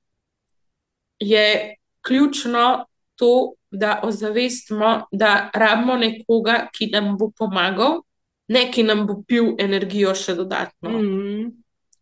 [1.18, 8.00] je ključno to, da ozavestimo, da rabimo nekoga, ki nam bo pomagal,
[8.48, 10.90] ne ki nam bo pil energijo še dodatno.
[10.90, 11.52] Mm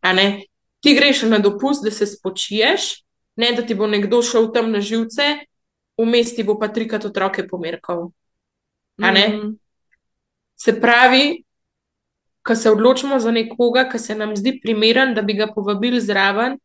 [0.03, 0.43] -hmm.
[0.81, 3.05] Ti greš na dopust, da se spočiješ,
[3.37, 5.23] ne da ti bo nekdo šel tam na živce,
[5.99, 8.11] vmes ti bo pa trikrat otroke pomerkal.
[9.01, 9.57] Mm -hmm.
[10.57, 11.45] Se pravi,
[12.47, 16.59] ko se odločimo za nekoga, ki se nam zdi primeren, da bi ga povabili zraven,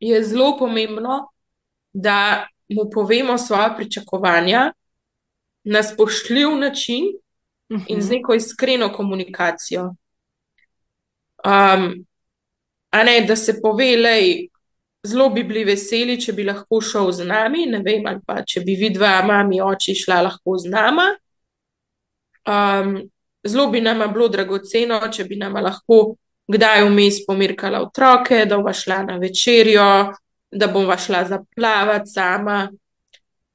[0.00, 1.28] je zelo pomembno,
[1.92, 4.72] da mu povemo svoje pričakovanja
[5.64, 7.04] na spoštljiv način
[7.88, 8.14] in z mhm.
[8.14, 9.94] neko iskreno komunikacijo.
[11.44, 12.06] Um,
[12.90, 14.48] a ne, da se povej,
[15.02, 18.62] zelo bi bili veseli, če bi lahko šel z nami, ne vem, ali pa če
[18.64, 21.10] bi vidva, mami, oči šla lahko z nama.
[22.48, 22.96] Um,
[23.46, 26.16] zelo bi nama bilo dragoceno, če bi nama lahko
[26.52, 30.12] kdaj vmes pomirkala otroke, da bova šla na večerjo,
[30.50, 32.68] da bova šla zaplavati sama.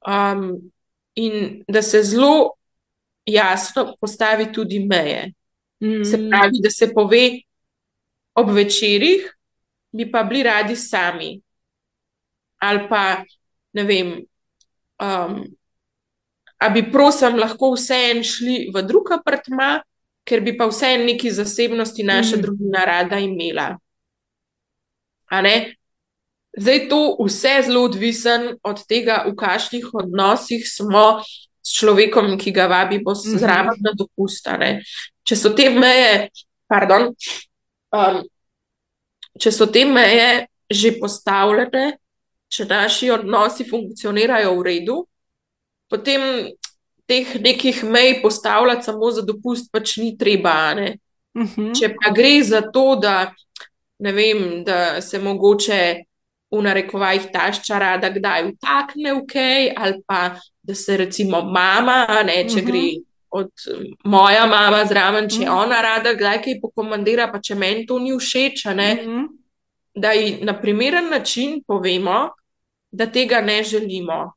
[0.06, 0.70] Um,
[1.14, 2.50] in da se zelo
[3.26, 5.32] jasno postavi tudi meje.
[5.80, 6.04] Mm.
[6.04, 7.30] Se pravi, da se pove
[8.34, 9.36] ob večerjih,
[9.92, 11.40] bi pa bili radi sami.
[12.58, 13.24] Ali pa
[13.72, 14.08] ne vem,
[15.00, 15.44] um,
[16.60, 19.80] a bi prosim lahko vseeno šli v drug apartma,
[20.28, 22.42] ker bi pa vseeno neki zasebnosti naša mm.
[22.44, 23.74] družina rada imela.
[26.58, 31.22] Zdaj to vse zelo odvisen od tega, v kakšnih odnosih smo
[31.62, 33.38] s človekom, ki ga vabi bo mhm.
[33.38, 34.48] zraven na dopust.
[35.22, 36.28] Če so te meje,
[36.68, 37.10] pardon,
[37.94, 38.22] um,
[39.38, 41.96] če so te meje že postavljene,
[42.50, 44.98] če naši odnosi funkcionirajo v redu,
[45.90, 46.22] potem
[47.06, 50.74] teh nekih mej postavljati samo za dopust, pač ni treba.
[50.74, 51.48] Uh mhm.
[51.56, 51.80] -huh.
[51.80, 53.32] Če pa gre za to, da,
[53.98, 56.02] vem, da se mogoče
[56.50, 62.48] v narekovajih tašča rada kdaj vtakne v kaj, ali pa da se recimo mama, ne,
[62.48, 62.66] če uh -huh.
[62.66, 62.88] gre.
[63.32, 63.50] Od
[64.04, 65.52] moja mama zraven, če mm.
[65.54, 69.40] ona rada, kdaj kaj pokomandira, pa če meni to ni všeč, mm -hmm
[69.94, 72.28] da ji na primeren način povemo,
[72.90, 74.32] da tega ne želimo.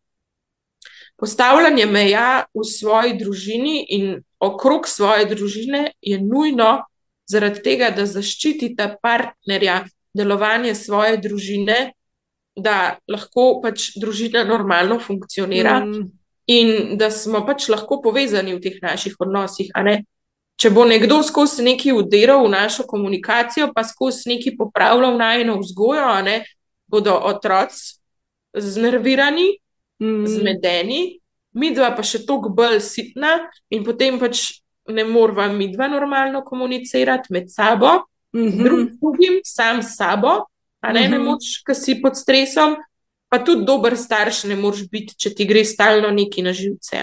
[1.24, 6.82] Postavljanje meja v svoji družini in okrog svoje družine je nujno
[7.32, 11.94] zaradi tega, da zaščitite partnerja, delovanje svoje družine,
[12.60, 16.04] da lahko pač družina normalno funkcionira mm.
[16.52, 19.72] in da smo pač lahko povezani v teh naših odnosih,
[20.60, 26.20] če bo nekdo skozi neki udiral v našo komunikacijo, pa skozi neki popravljal najno vzgojo,
[26.28, 26.42] ne,
[26.92, 27.96] bodo otroci
[28.54, 29.54] znervirani,
[30.04, 30.28] mm.
[30.28, 31.02] zmedeni,
[31.54, 33.38] midva pa še toliko bolj sitna
[33.74, 34.60] in potem pač
[34.92, 38.64] ne morva midva normalno komunicirati med sabo, mm -hmm.
[38.64, 40.46] drug, drugim, sam s sabo,
[40.82, 41.12] a ne, mm -hmm.
[41.12, 41.26] ne mhm.
[41.26, 42.76] moč, ki si pod stresom.
[43.30, 46.98] Pa tudi dober starš ne moreš biti, če ti gre stalno neki na živce.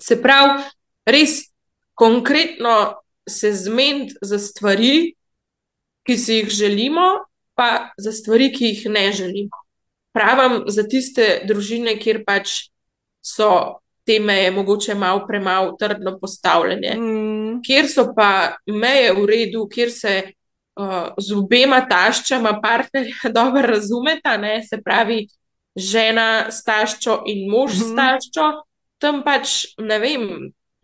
[0.00, 0.62] Se pravi,
[1.06, 1.54] res
[1.94, 2.94] konkretno
[3.28, 5.14] se zmeniti za stvari,
[6.02, 9.63] ki si jih želimo, pa za stvari, ki jih ne želimo.
[10.14, 12.68] Pravim za tiste družine, kjer pač
[13.24, 17.62] so te meje mogoče malo premalo trdno postavljene, mm.
[17.66, 24.36] kjer so pa meje v redu, kjer se uh, z obema taščama partnerja dobro razumeta,
[24.36, 24.60] ne?
[24.62, 25.24] se pravi
[25.76, 27.80] žena s taščo in mož mm.
[27.80, 27.96] s mhm.
[27.96, 28.50] taščo,
[29.02, 30.28] tam pač ne vem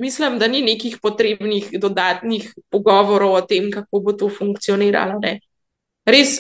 [0.00, 5.18] mislim, da ni nekih potrebnih dodatnih pogovorov o tem, kako bo to funkcioniralo.
[5.20, 5.38] Ne.
[6.08, 6.38] Res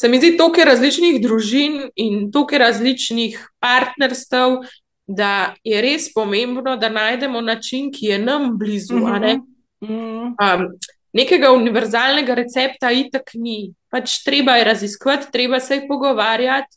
[0.00, 4.62] se mi zdi toliko različnih družin in toliko različnih partnerstv,
[5.06, 8.96] da je res pomembno, da najdemo način, ki je nam blizu.
[8.96, 9.20] Mm -hmm.
[9.20, 9.34] ne.
[9.82, 10.24] Mhm.
[10.24, 10.66] um,
[11.12, 13.74] nekega univerzalnega recepta itak ni.
[13.90, 16.76] Pač treba je raziskovati, treba se jih pogovarjati.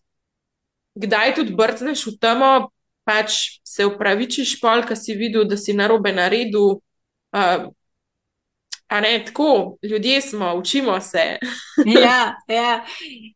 [0.95, 2.69] Kdaj tudi brcneš v temo,
[3.03, 6.79] pač se upravičiš, pol, ki si videl, da si na robe naredil.
[7.31, 7.71] Uh,
[8.93, 11.37] a ne tako, ljudje smo, učimo se.
[12.03, 12.85] ja, ja.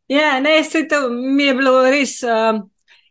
[0.08, 2.24] ja, ne, se to mi je bilo res.
[2.24, 2.62] Uh,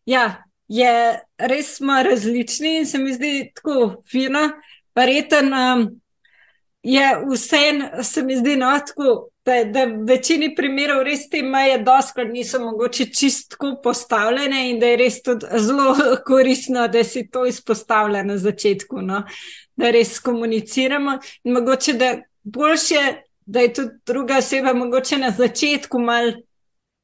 [0.04, 4.50] ja, je, res smo različni in se mi zdi tako fino.
[4.94, 6.00] Verjeten um,
[6.82, 11.80] je vse, se mi zdi, no, tako da, da v večini primerov res te meje
[11.82, 15.96] doskrat niso mogoče čistko postavljene in da je res tudi zelo
[16.28, 19.24] koristno, da si to izpostavlja na začetku, no?
[19.76, 22.14] da res komuniciramo in mogoče da
[22.46, 23.02] boljše,
[23.46, 26.32] da je tudi druga oseba mogoče na začetku mal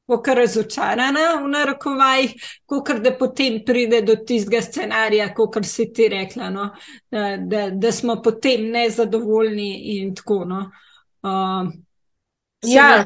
[0.07, 2.33] pokar razočarana v narekovajih,
[2.65, 6.69] kot da potem pride do tistega scenarija, kot si ti rekla, no?
[7.11, 10.43] da, da, da smo potem nezadovoljni in tako.
[10.45, 10.65] No?
[11.23, 11.71] Uh,
[12.63, 13.05] Ja,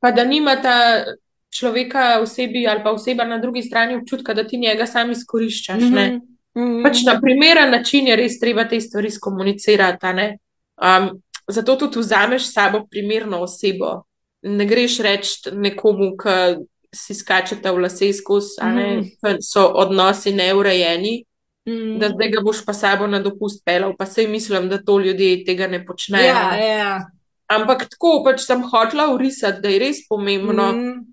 [0.00, 1.04] pa da nima ta
[1.50, 5.82] človeka osebi ali pa oseba na drugi strani občutka, da ti njega sam izkoriščaš.
[5.82, 6.20] Mm -hmm.
[6.54, 6.82] Mm -hmm.
[6.82, 10.06] Pač na primeren način je res treba te stvari skomunicirati.
[10.06, 14.02] Um, zato tudi vzameš sabo primerno osebo.
[14.42, 19.36] Ne greš reči nekomu, ki si skačete v lase skozi, mm -hmm.
[19.40, 21.24] so odnosi neurejeni.
[21.68, 21.98] Mm.
[21.98, 25.44] Da zdaj ga boš pa sabo na dopust pelal, pa sej mislim, da to ljudje
[25.44, 26.26] tega ne počnejo.
[26.26, 27.10] Ja, ja.
[27.46, 31.04] Ampak tako pač sem hotela urisati, da je res pomembno, mm.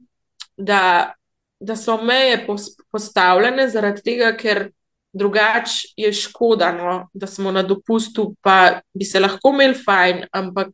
[0.57, 1.13] da,
[1.59, 2.47] da so meje
[2.91, 4.69] postavljene zaradi tega, ker
[5.13, 10.67] drugače je škoda, no, da smo na dopustu, pa bi se lahko imeli fajn, ampak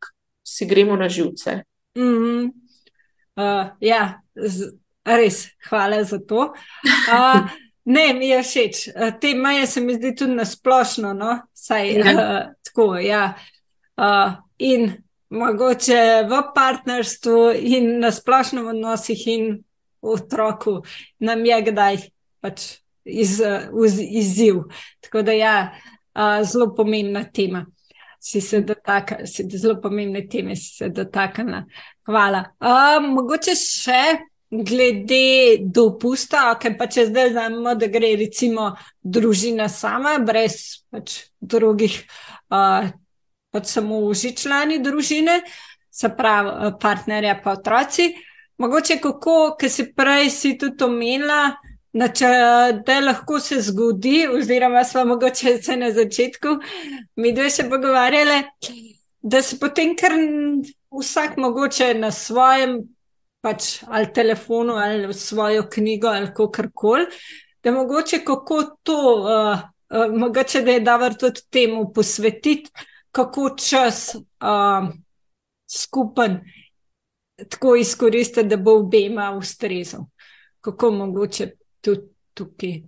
[0.48, 1.64] si gremo na živce.
[1.98, 2.52] Mm -hmm.
[3.36, 4.74] uh, ja, z,
[5.06, 6.54] res, hvala za to.
[7.14, 7.50] Uh,
[7.86, 8.88] ne, mi je všeč.
[8.88, 11.40] Uh, te maje se mi zdi tudi nasplošno, no?
[11.54, 12.12] Saj, ja.
[12.12, 13.34] uh, tako, ja.
[13.98, 19.64] Uh, in mogoče v partnerstvu in na splošno v odnosih in
[20.02, 20.82] v otroku
[21.20, 21.98] nam je kdaj
[22.42, 23.40] pač iz,
[23.86, 24.64] iz, izziv.
[25.02, 25.56] Tako da ja,
[26.16, 27.66] uh, zelo pomembna tema
[28.24, 31.66] si se dotaknila, si zelo pomembne teme si se dotaknila.
[32.08, 32.44] Hvala.
[32.60, 34.04] Uh, mogoče še
[34.54, 38.70] glede dopusta, ker pa če zdaj znamo, da gre recimo
[39.04, 41.98] družina sama, brez pač drugih,
[42.54, 42.88] uh,
[43.52, 45.42] pač samo uži člani družine,
[45.92, 48.14] se pravi partnerja pa otroci.
[48.62, 51.58] Mogoče kako, ker si prej si tudi omenila,
[51.94, 52.30] No, če
[52.88, 56.56] da lahko se zgodi, oziroma smo mogoče se na začetku,
[57.22, 58.40] mi dve se pogovarjali,
[59.22, 60.16] da se potem kar
[60.90, 62.80] vsak mogoče na svojem,
[63.46, 67.06] pač ali telefonu, ali svojo knjigo, ali kar koli,
[67.64, 69.62] da mogoče kako to, uh,
[69.94, 72.72] uh, mogoče da je dobro tudi temu posvetiti,
[73.12, 74.90] kako čas uh,
[75.70, 76.42] skupen
[77.50, 80.08] tako izkoristiti, da bo obema ustrezal.
[80.62, 81.52] Kako mogoče
[81.84, 82.80] tudi tukaj.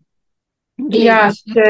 [0.96, 1.68] Ja, če,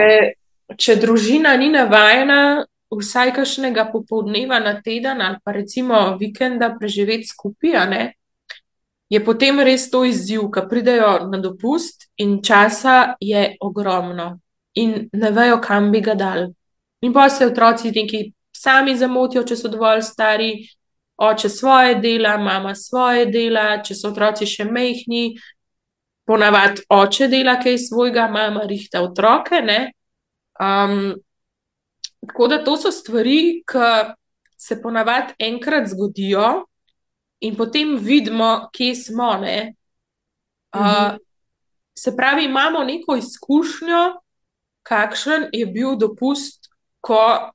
[0.77, 2.65] če družina ni navajena
[2.95, 8.03] vsaj kašnega popoldneva na teden ali pa recimo vikenda preživeti skupaj, ne,
[9.09, 14.39] je potem res to izziv, ko pridejo na dopust in časa je ogromno
[14.75, 16.49] in ne vejo, kam bi ga dal.
[17.01, 20.49] In pa se otroci neki sami zamotijo, če so dovolj stari,
[21.15, 25.35] oče svoje dela, mama svoje dela, če so otroci še mehni,
[26.25, 29.61] ponavadi oče dela kaj svojega, mama rihta otroke.
[30.59, 31.15] Um,
[32.25, 34.13] tako da to so stvari, ki
[34.57, 36.65] se ponavadi enkrat zgodijo,
[37.39, 39.29] in potem vidimo, kje smo.
[39.39, 41.17] Uh, mhm.
[41.97, 44.21] Se pravi, imamo neko izkušnjo,
[44.83, 46.69] kakšen je bil dopust,
[47.01, 47.51] ko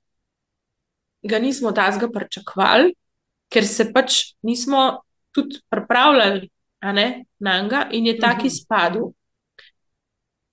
[1.23, 2.95] ga nismo tazga pričakovali,
[3.53, 5.03] ker se pač nismo
[5.35, 6.49] tudi pripravljali
[6.83, 8.47] ne, na njega in je tako mhm.
[8.47, 9.03] izpadel.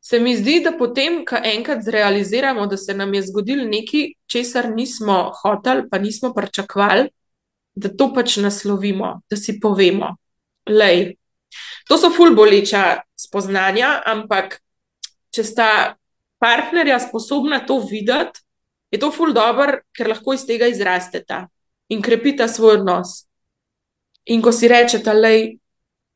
[0.01, 4.69] Se mi zdi, da potem, ko enkrat zrealiziramo, da se nam je zgodilo nekaj, česar
[4.71, 7.09] nismo hoteli, pa nismo pričakovali,
[7.75, 10.15] da to pač naslovimo, da si povemo.
[10.69, 11.17] Lej.
[11.87, 14.61] To so ful boleča spoznanja, ampak
[15.35, 15.69] če sta
[16.39, 18.43] partnerja sposobna to videti,
[18.91, 21.47] je to ful dobr, ker lahko iz tega izrasteta
[21.91, 23.25] in krepita svoj odnos.
[24.31, 25.57] In ko si rečete, lej,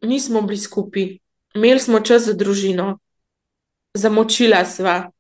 [0.02, 1.18] nismo bili skupaj,
[1.56, 3.00] imeli smo čas za družino,
[3.94, 5.12] zamočila sva.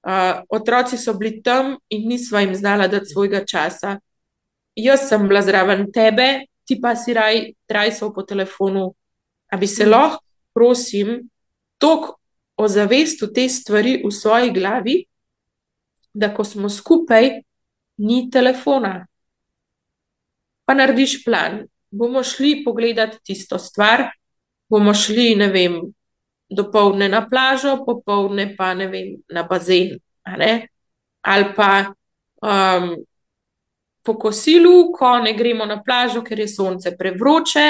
[0.00, 3.98] Uh, otroci so bili tam in nisva jim znala dati svojega časa.
[4.74, 8.94] Jaz sem bila zraven tebe, ti pa si raj, raj so po telefonu.
[9.52, 9.90] A bi se mm.
[9.90, 10.24] lahko,
[10.54, 11.28] prosim,
[11.78, 12.14] tok
[12.56, 14.96] ozavestil te stvari v svoji glavi,
[16.14, 17.40] da ko smo skupaj,
[17.98, 19.06] ni telefona.
[20.64, 24.08] Pa narediš plan, bomo šli pogledati tisto stvar,
[24.70, 25.80] bomo šli, ne vem,
[26.50, 29.98] dopoledne na plažo, popoldne pa ne vem, na bazen.
[31.22, 31.92] Ali pa
[32.42, 32.94] um,
[34.02, 37.66] po kosilu, ko ne gremo na plažo, ker je sonce prevroče,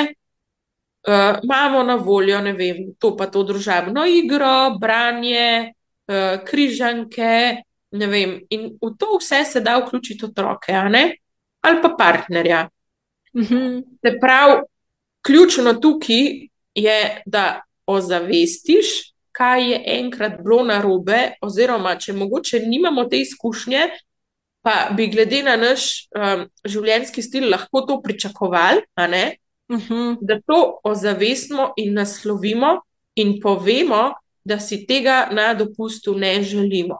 [1.08, 5.72] uh, imamo na voljo, ne vem, to pa to družabno igro, branje,
[6.08, 7.64] uh, križanke.
[7.90, 12.68] Vem, in v to vse se da vključiti otroke, ali pa partnerja.
[13.34, 13.82] Mm -hmm.
[13.82, 14.62] Se pravi,
[15.22, 18.86] ključno tukaj je, da ozavestiš,
[19.32, 23.88] kaj je enkrat bilo na robe, oziroma če mogoče nimamo te izkušnje,
[24.62, 29.94] pa bi glede na naš um, življenjski stil lahko to pričakovali, uh mhm.
[29.94, 30.16] -huh.
[30.20, 32.80] da to ozavestimo in naslovimo
[33.14, 34.12] in povemo,
[34.44, 36.98] da si tega na dopustu ne želimo.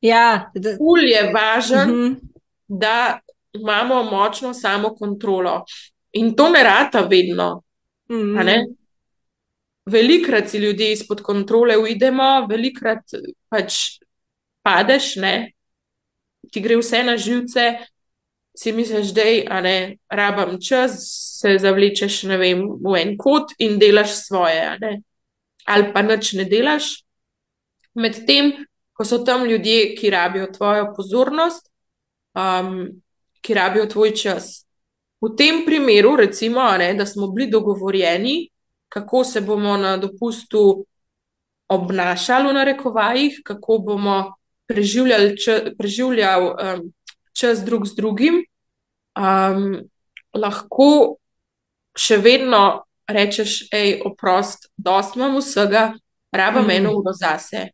[0.00, 0.76] Ja, da...
[0.76, 2.14] Ful je važen, uh mhm.
[2.14, 2.16] -huh.
[2.68, 3.20] da
[3.52, 5.64] imamo močno samo kontrolo.
[6.12, 7.62] In to ne rata vedno.
[8.10, 8.76] Mm -hmm.
[9.86, 13.02] Velikrat si ljudje izpod kontrole uidemo, velikrat
[13.48, 13.74] pač
[14.62, 15.52] padeš, ne?
[16.52, 17.78] ti gre vse na živce,
[18.56, 20.92] si misliš, da je rabam čas,
[21.40, 24.78] se zavlečeš vem, v en kot in delaš svoje,
[25.64, 26.90] ali pa nič ne delaš.
[27.94, 28.52] Medtem,
[28.92, 31.70] ko so tam ljudje, ki rabijo tvojo pozornost,
[32.34, 33.00] um,
[33.40, 34.66] ki rabijo tvoj čas.
[35.20, 38.50] V tem primeru, recimo, ne, da smo bili dogovorjeni,
[38.88, 40.86] kako se bomo na dopustu
[41.68, 44.34] obnašali, v narekovajih, kako bomo
[44.66, 46.92] preživljali, če, preživljali um,
[47.32, 48.40] čas drug z drugim,
[49.18, 49.76] um,
[50.34, 51.18] lahko
[51.98, 52.62] še vedno
[53.10, 55.90] rečeš, hej, oprost, dost imam vsega,
[56.32, 56.76] rabam mm.
[56.78, 57.68] eno uro zase.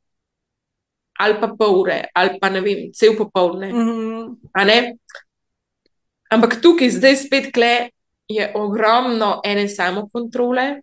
[1.21, 3.71] Ali pa pol ure, ali pa ne vem, cel popoldne.
[3.73, 4.37] Mm.
[6.31, 7.91] Ampak tukaj, zdaj spet, kle,
[8.29, 10.81] je ogromno ene samokontrole,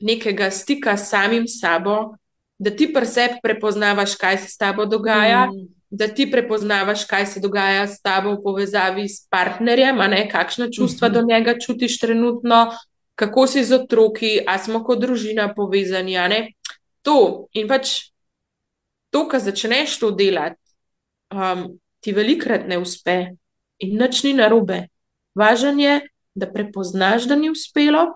[0.00, 2.16] nekega stika s samim sabo,
[2.58, 5.66] da ti pri sebi prepoznavaš, kaj se s tabo dogaja, mm.
[5.90, 11.08] da ti prepoznavaš, kaj se dogaja s tabo v povezavi s partnerjem, ne, kakšne čustva
[11.08, 11.14] mm -hmm.
[11.14, 12.72] do njega čutiš trenutno,
[13.14, 16.54] kako si z otroki, a smo kot družina povezani.
[17.02, 18.10] To in pač
[19.10, 20.60] to, kar začneš to delati,
[21.32, 23.36] um, ti velikrat ne uspe
[23.84, 24.86] in nič ni narobe.
[25.34, 26.00] Važno je,
[26.34, 28.06] da prepoznaš, da ni uspelo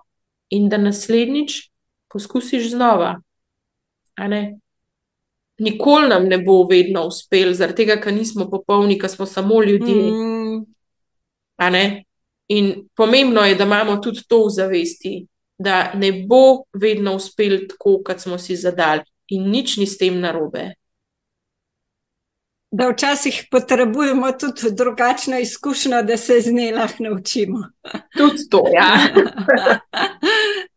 [0.50, 1.70] in da naslednjič
[2.12, 3.20] poskusiš znova.
[5.58, 9.94] Nikoli nam ne bo vedno uspel, zaradi tega, ker nismo popolni, ker smo samo ljudje.
[9.94, 10.66] Mm.
[12.48, 15.26] In pomembno je, da imamo tudi to v zavesti,
[15.58, 20.20] da ne bo vedno uspel tako, kot smo si zadali, in nič ni s tem
[20.20, 20.72] narobe.
[22.70, 27.62] Da včasih potrebujemo tudi drugačno izkušnjo, da se z njej lahko naučimo.
[28.16, 28.90] Tudi to, ja.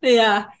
[0.20, 0.52] ja.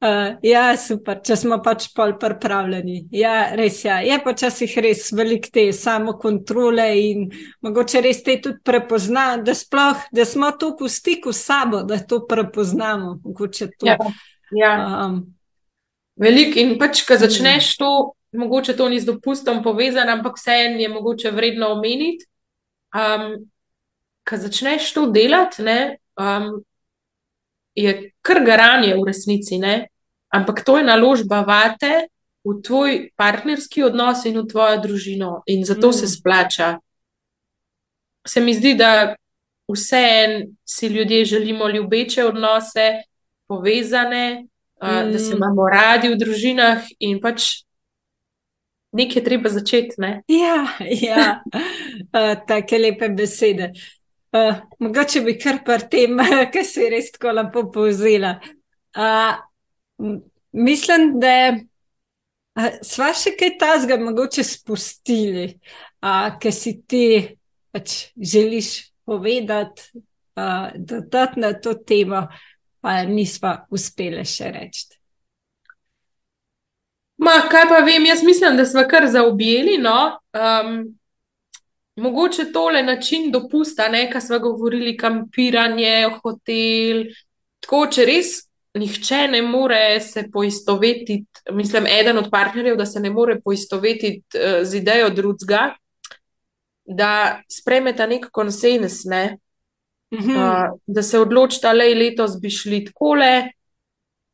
[0.00, 3.02] Uh, ja, super, če smo pač pol pripravljeni.
[3.12, 3.82] Ja, res.
[3.84, 3.98] Ja.
[4.00, 7.26] Je pa včasih res veliko te samokontrole in
[7.60, 12.00] mogoče res te tudi prepozna, da, sploh, da smo tu v stiku s sabo, da
[12.00, 13.18] to prepoznamo.
[13.20, 13.50] To,
[13.84, 13.98] ja,
[14.56, 14.72] ja.
[15.04, 15.20] Um,
[16.16, 17.92] Veliko in pač, ko začneš to,
[18.32, 22.26] mogoče to ni z dopustom povezano, ampak vseeno je mogoče vredno omeniti.
[22.94, 23.50] Um,
[24.28, 26.60] ko začneš to delati, ne, um,
[27.74, 29.88] je kar garanje v resnici, ne?
[30.30, 32.06] ampak to je naložba vate
[32.46, 35.92] v tvoj partnerski odnos in v tvojo družino, in zato mm.
[35.92, 36.68] se splača.
[38.26, 39.16] Se mi zdi, da
[39.66, 43.02] vseeno si ljudje želimo ljubeče odnose,
[43.46, 44.46] povezane,
[44.82, 44.86] mm.
[44.86, 45.36] uh, da se mm.
[45.36, 47.66] imamo radi v družinah in pač.
[48.92, 50.00] Nekaj je treba začeti.
[50.02, 50.22] Ne?
[50.28, 50.66] Ja,
[51.00, 51.42] ja.
[51.46, 53.72] uh, tako lepe besede.
[54.32, 56.18] Uh, mogoče bi kar par tem,
[56.52, 58.36] ki je res tako lepo povzela.
[58.96, 59.38] Uh,
[60.52, 65.48] mislim, da uh, sva še kaj tazga mogoče spustili,
[66.02, 67.04] uh, ki si ti
[67.70, 68.70] pač želiš
[69.06, 69.90] povedati,
[70.38, 72.26] uh, dodati na to temo,
[72.80, 74.99] pa nisva uspeli še reči.
[77.20, 79.78] Ma, kaj pa vem, jaz mislim, da smo kar zaobjeli.
[79.78, 80.18] No?
[80.32, 80.98] Um,
[81.96, 87.04] mogoče tole način dopusta, ne, kar smo govorili, kampiranje, hotel.
[87.60, 88.30] Tako, če res
[88.78, 94.62] nihče ne more se poistovetiti, mislim, eden od partnerjev, da se ne more poistovetiti uh,
[94.62, 95.74] z idejo drugega,
[96.84, 99.38] da spremeta nek konsens, ne,
[100.14, 100.36] mm -hmm.
[100.36, 103.14] uh, da se odločita, da letos bi šli tako,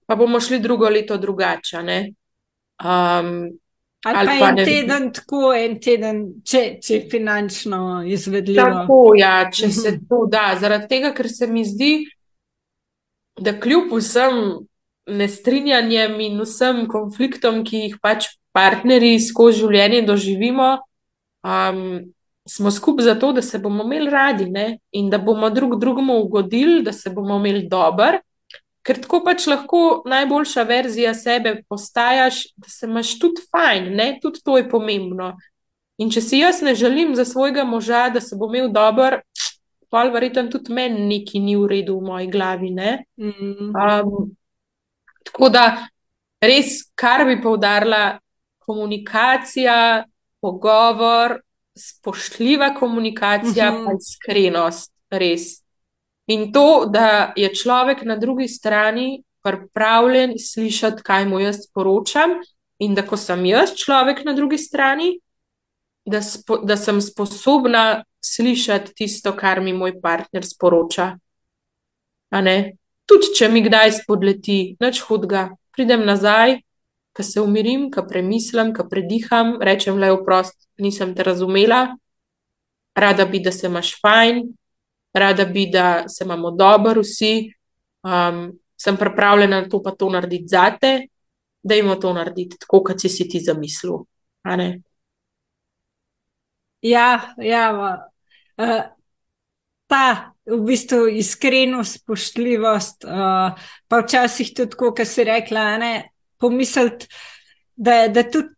[0.06, 1.82] pa bomo šli drugo leto drugače.
[2.84, 3.58] Um,
[4.06, 8.66] Ali, ali pa en teden, tako en teden, če, če je finančno izvedljivo.
[8.82, 10.04] Tako, ja, če se mhm.
[10.06, 10.44] to da.
[10.60, 11.92] Zaradi tega, ker se mi zdi,
[13.42, 14.38] da kljub vsem
[15.10, 20.68] nestrinjanjem in vsem konfliktom, ki jih pač partnerji skozi življenje doživimo,
[21.42, 21.82] um,
[22.46, 24.68] smo skupaj zato, da se bomo imeli radi ne?
[24.94, 28.22] in da bomo drug drugemu ugodili, da se bomo imeli dobro
[28.86, 34.08] ker tako pač lahko najboljša verzija sebe postajaš, da se imaš tudi fajn, ne?
[34.22, 35.34] tudi to je pomembno.
[35.98, 39.20] In če si jaz ne želim za svojega moža, da se bo imel dober,
[39.90, 42.70] pa verjetno tudi meni neki ni v redu v moji glavi.
[42.70, 43.72] Mm.
[43.72, 44.30] Um,
[45.24, 45.64] tako da
[46.42, 48.18] res, kar bi poudarila,
[48.66, 50.04] komunikacija,
[50.42, 51.40] pogovor,
[51.78, 53.84] spoštljiva komunikacija, mm -hmm.
[53.86, 55.65] pa iskrenost, res.
[56.26, 62.40] In to, da je človek na drugi strani pripravljen slišati, kaj mu jaz sporočam,
[62.78, 65.20] in da ko sem jaz človek na drugi strani,
[66.06, 71.14] da, spo, da sem sposobna slišati tisto, kar mi moj partner sporoča.
[73.06, 76.58] Tudi če mi kdaj spodleti, nič hudega, pridem nazaj,
[77.14, 81.96] ko se umirim, ko premislim, ko prediham, rečem le oprost, nisem te razumela,
[82.98, 84.42] rada bi, da se imaš fajn,
[85.18, 87.50] rada bi, da se imamo dobro vsi,
[88.04, 91.08] um, sem pripravljena na to, pa to narediti zate,
[91.62, 94.04] da jim to narediti tako, kot si, ti zamislil.
[96.82, 97.64] Ja, ja.
[98.56, 98.82] Uh,
[99.86, 103.56] ta v bistvu iskrenost, spoštljivost, uh,
[103.88, 105.92] pa včasih tudi, kot si rekla, ne,
[106.38, 107.08] pomisliti,
[107.76, 108.48] da, da, tudi,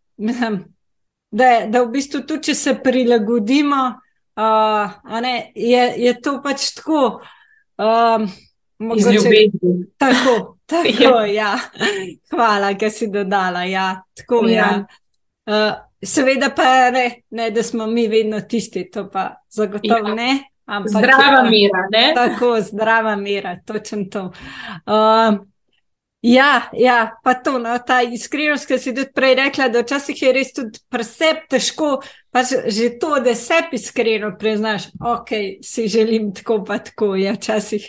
[1.30, 3.82] da, da v bistvu tudi, če se prilagodimo
[4.38, 7.20] uh, ne, je, je to pač tako.
[7.78, 8.28] Um,
[8.78, 9.48] mogoče,
[9.98, 11.58] tako, tako, ja.
[12.30, 13.64] Hvala, da si dodala.
[13.64, 14.54] Ja, tako, ja.
[14.54, 14.86] Ja.
[15.46, 20.14] Uh, seveda pa ne, ne, da smo mi vedno tisti, to pa zagotovo ja.
[20.14, 20.38] ne.
[20.68, 22.12] Ampak, zdrava ja, mira, ne?
[22.14, 24.24] Tako, zdrava mira, točno to.
[24.86, 25.38] Uh,
[26.28, 30.32] Ja, ja, pa to, no, ta iskrenost, ki si tudi prej rekla, da včasih je
[30.36, 32.02] res tudi preseb težko,
[32.34, 35.32] pa že to, da se iskreno priznaš, ok,
[35.64, 37.86] si želim tako, pa tako, je ja, včasih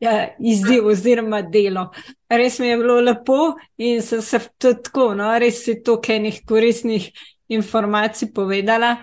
[0.00, 1.88] ja, izziv oziroma delo.
[2.30, 6.22] Res mi je bilo lepo in sem se tudi tako, no, res si to, kaj
[6.28, 7.10] nekih koristnih
[7.50, 9.00] informacij povedala,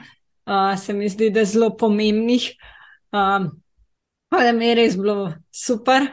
[0.48, 2.54] uh, se mi zdi, da zelo pomembnih.
[3.12, 3.52] Um,
[4.32, 6.08] pa da mi je res bilo super.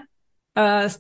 [0.59, 0.91] Uh,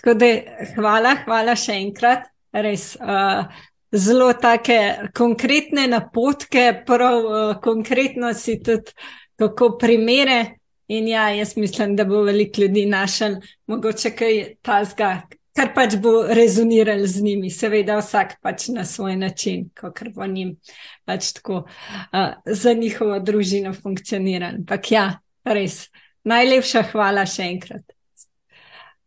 [0.00, 0.28] Tako da,
[0.74, 2.30] hvala, hvala še enkrat.
[2.56, 3.44] Res uh,
[3.92, 8.94] zelo take konkretne napotke, prav uh, konkretno si tudi
[9.40, 10.56] kako primere.
[10.90, 13.36] In ja, jaz mislim, da bo veliko ljudi našel,
[13.70, 15.10] mogoče kaj tazga,
[15.54, 20.56] kar pač bo rezoniral z njimi, seveda vsak pač na svoj način, kot bo njim
[21.04, 24.58] pač tako uh, za njihovo družino funkcioniral.
[24.64, 25.06] Ampak ja,
[25.44, 25.84] res,
[26.24, 27.99] najlepša hvala še enkrat.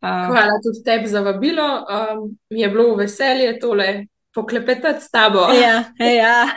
[0.08, 1.64] Hvala tudi tebi za vabilo.
[1.64, 5.40] Um, mi je bilo veselje tole poklepetati s tabo.
[5.40, 5.84] Ja,
[6.24, 6.48] ja.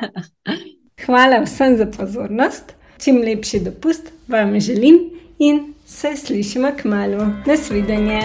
[1.07, 2.74] Hvala vsem za pozornost.
[2.99, 4.99] Čim lepši dopust vam želim
[5.38, 7.26] in se slišimo k malu.
[7.47, 8.20] Nasvidenje.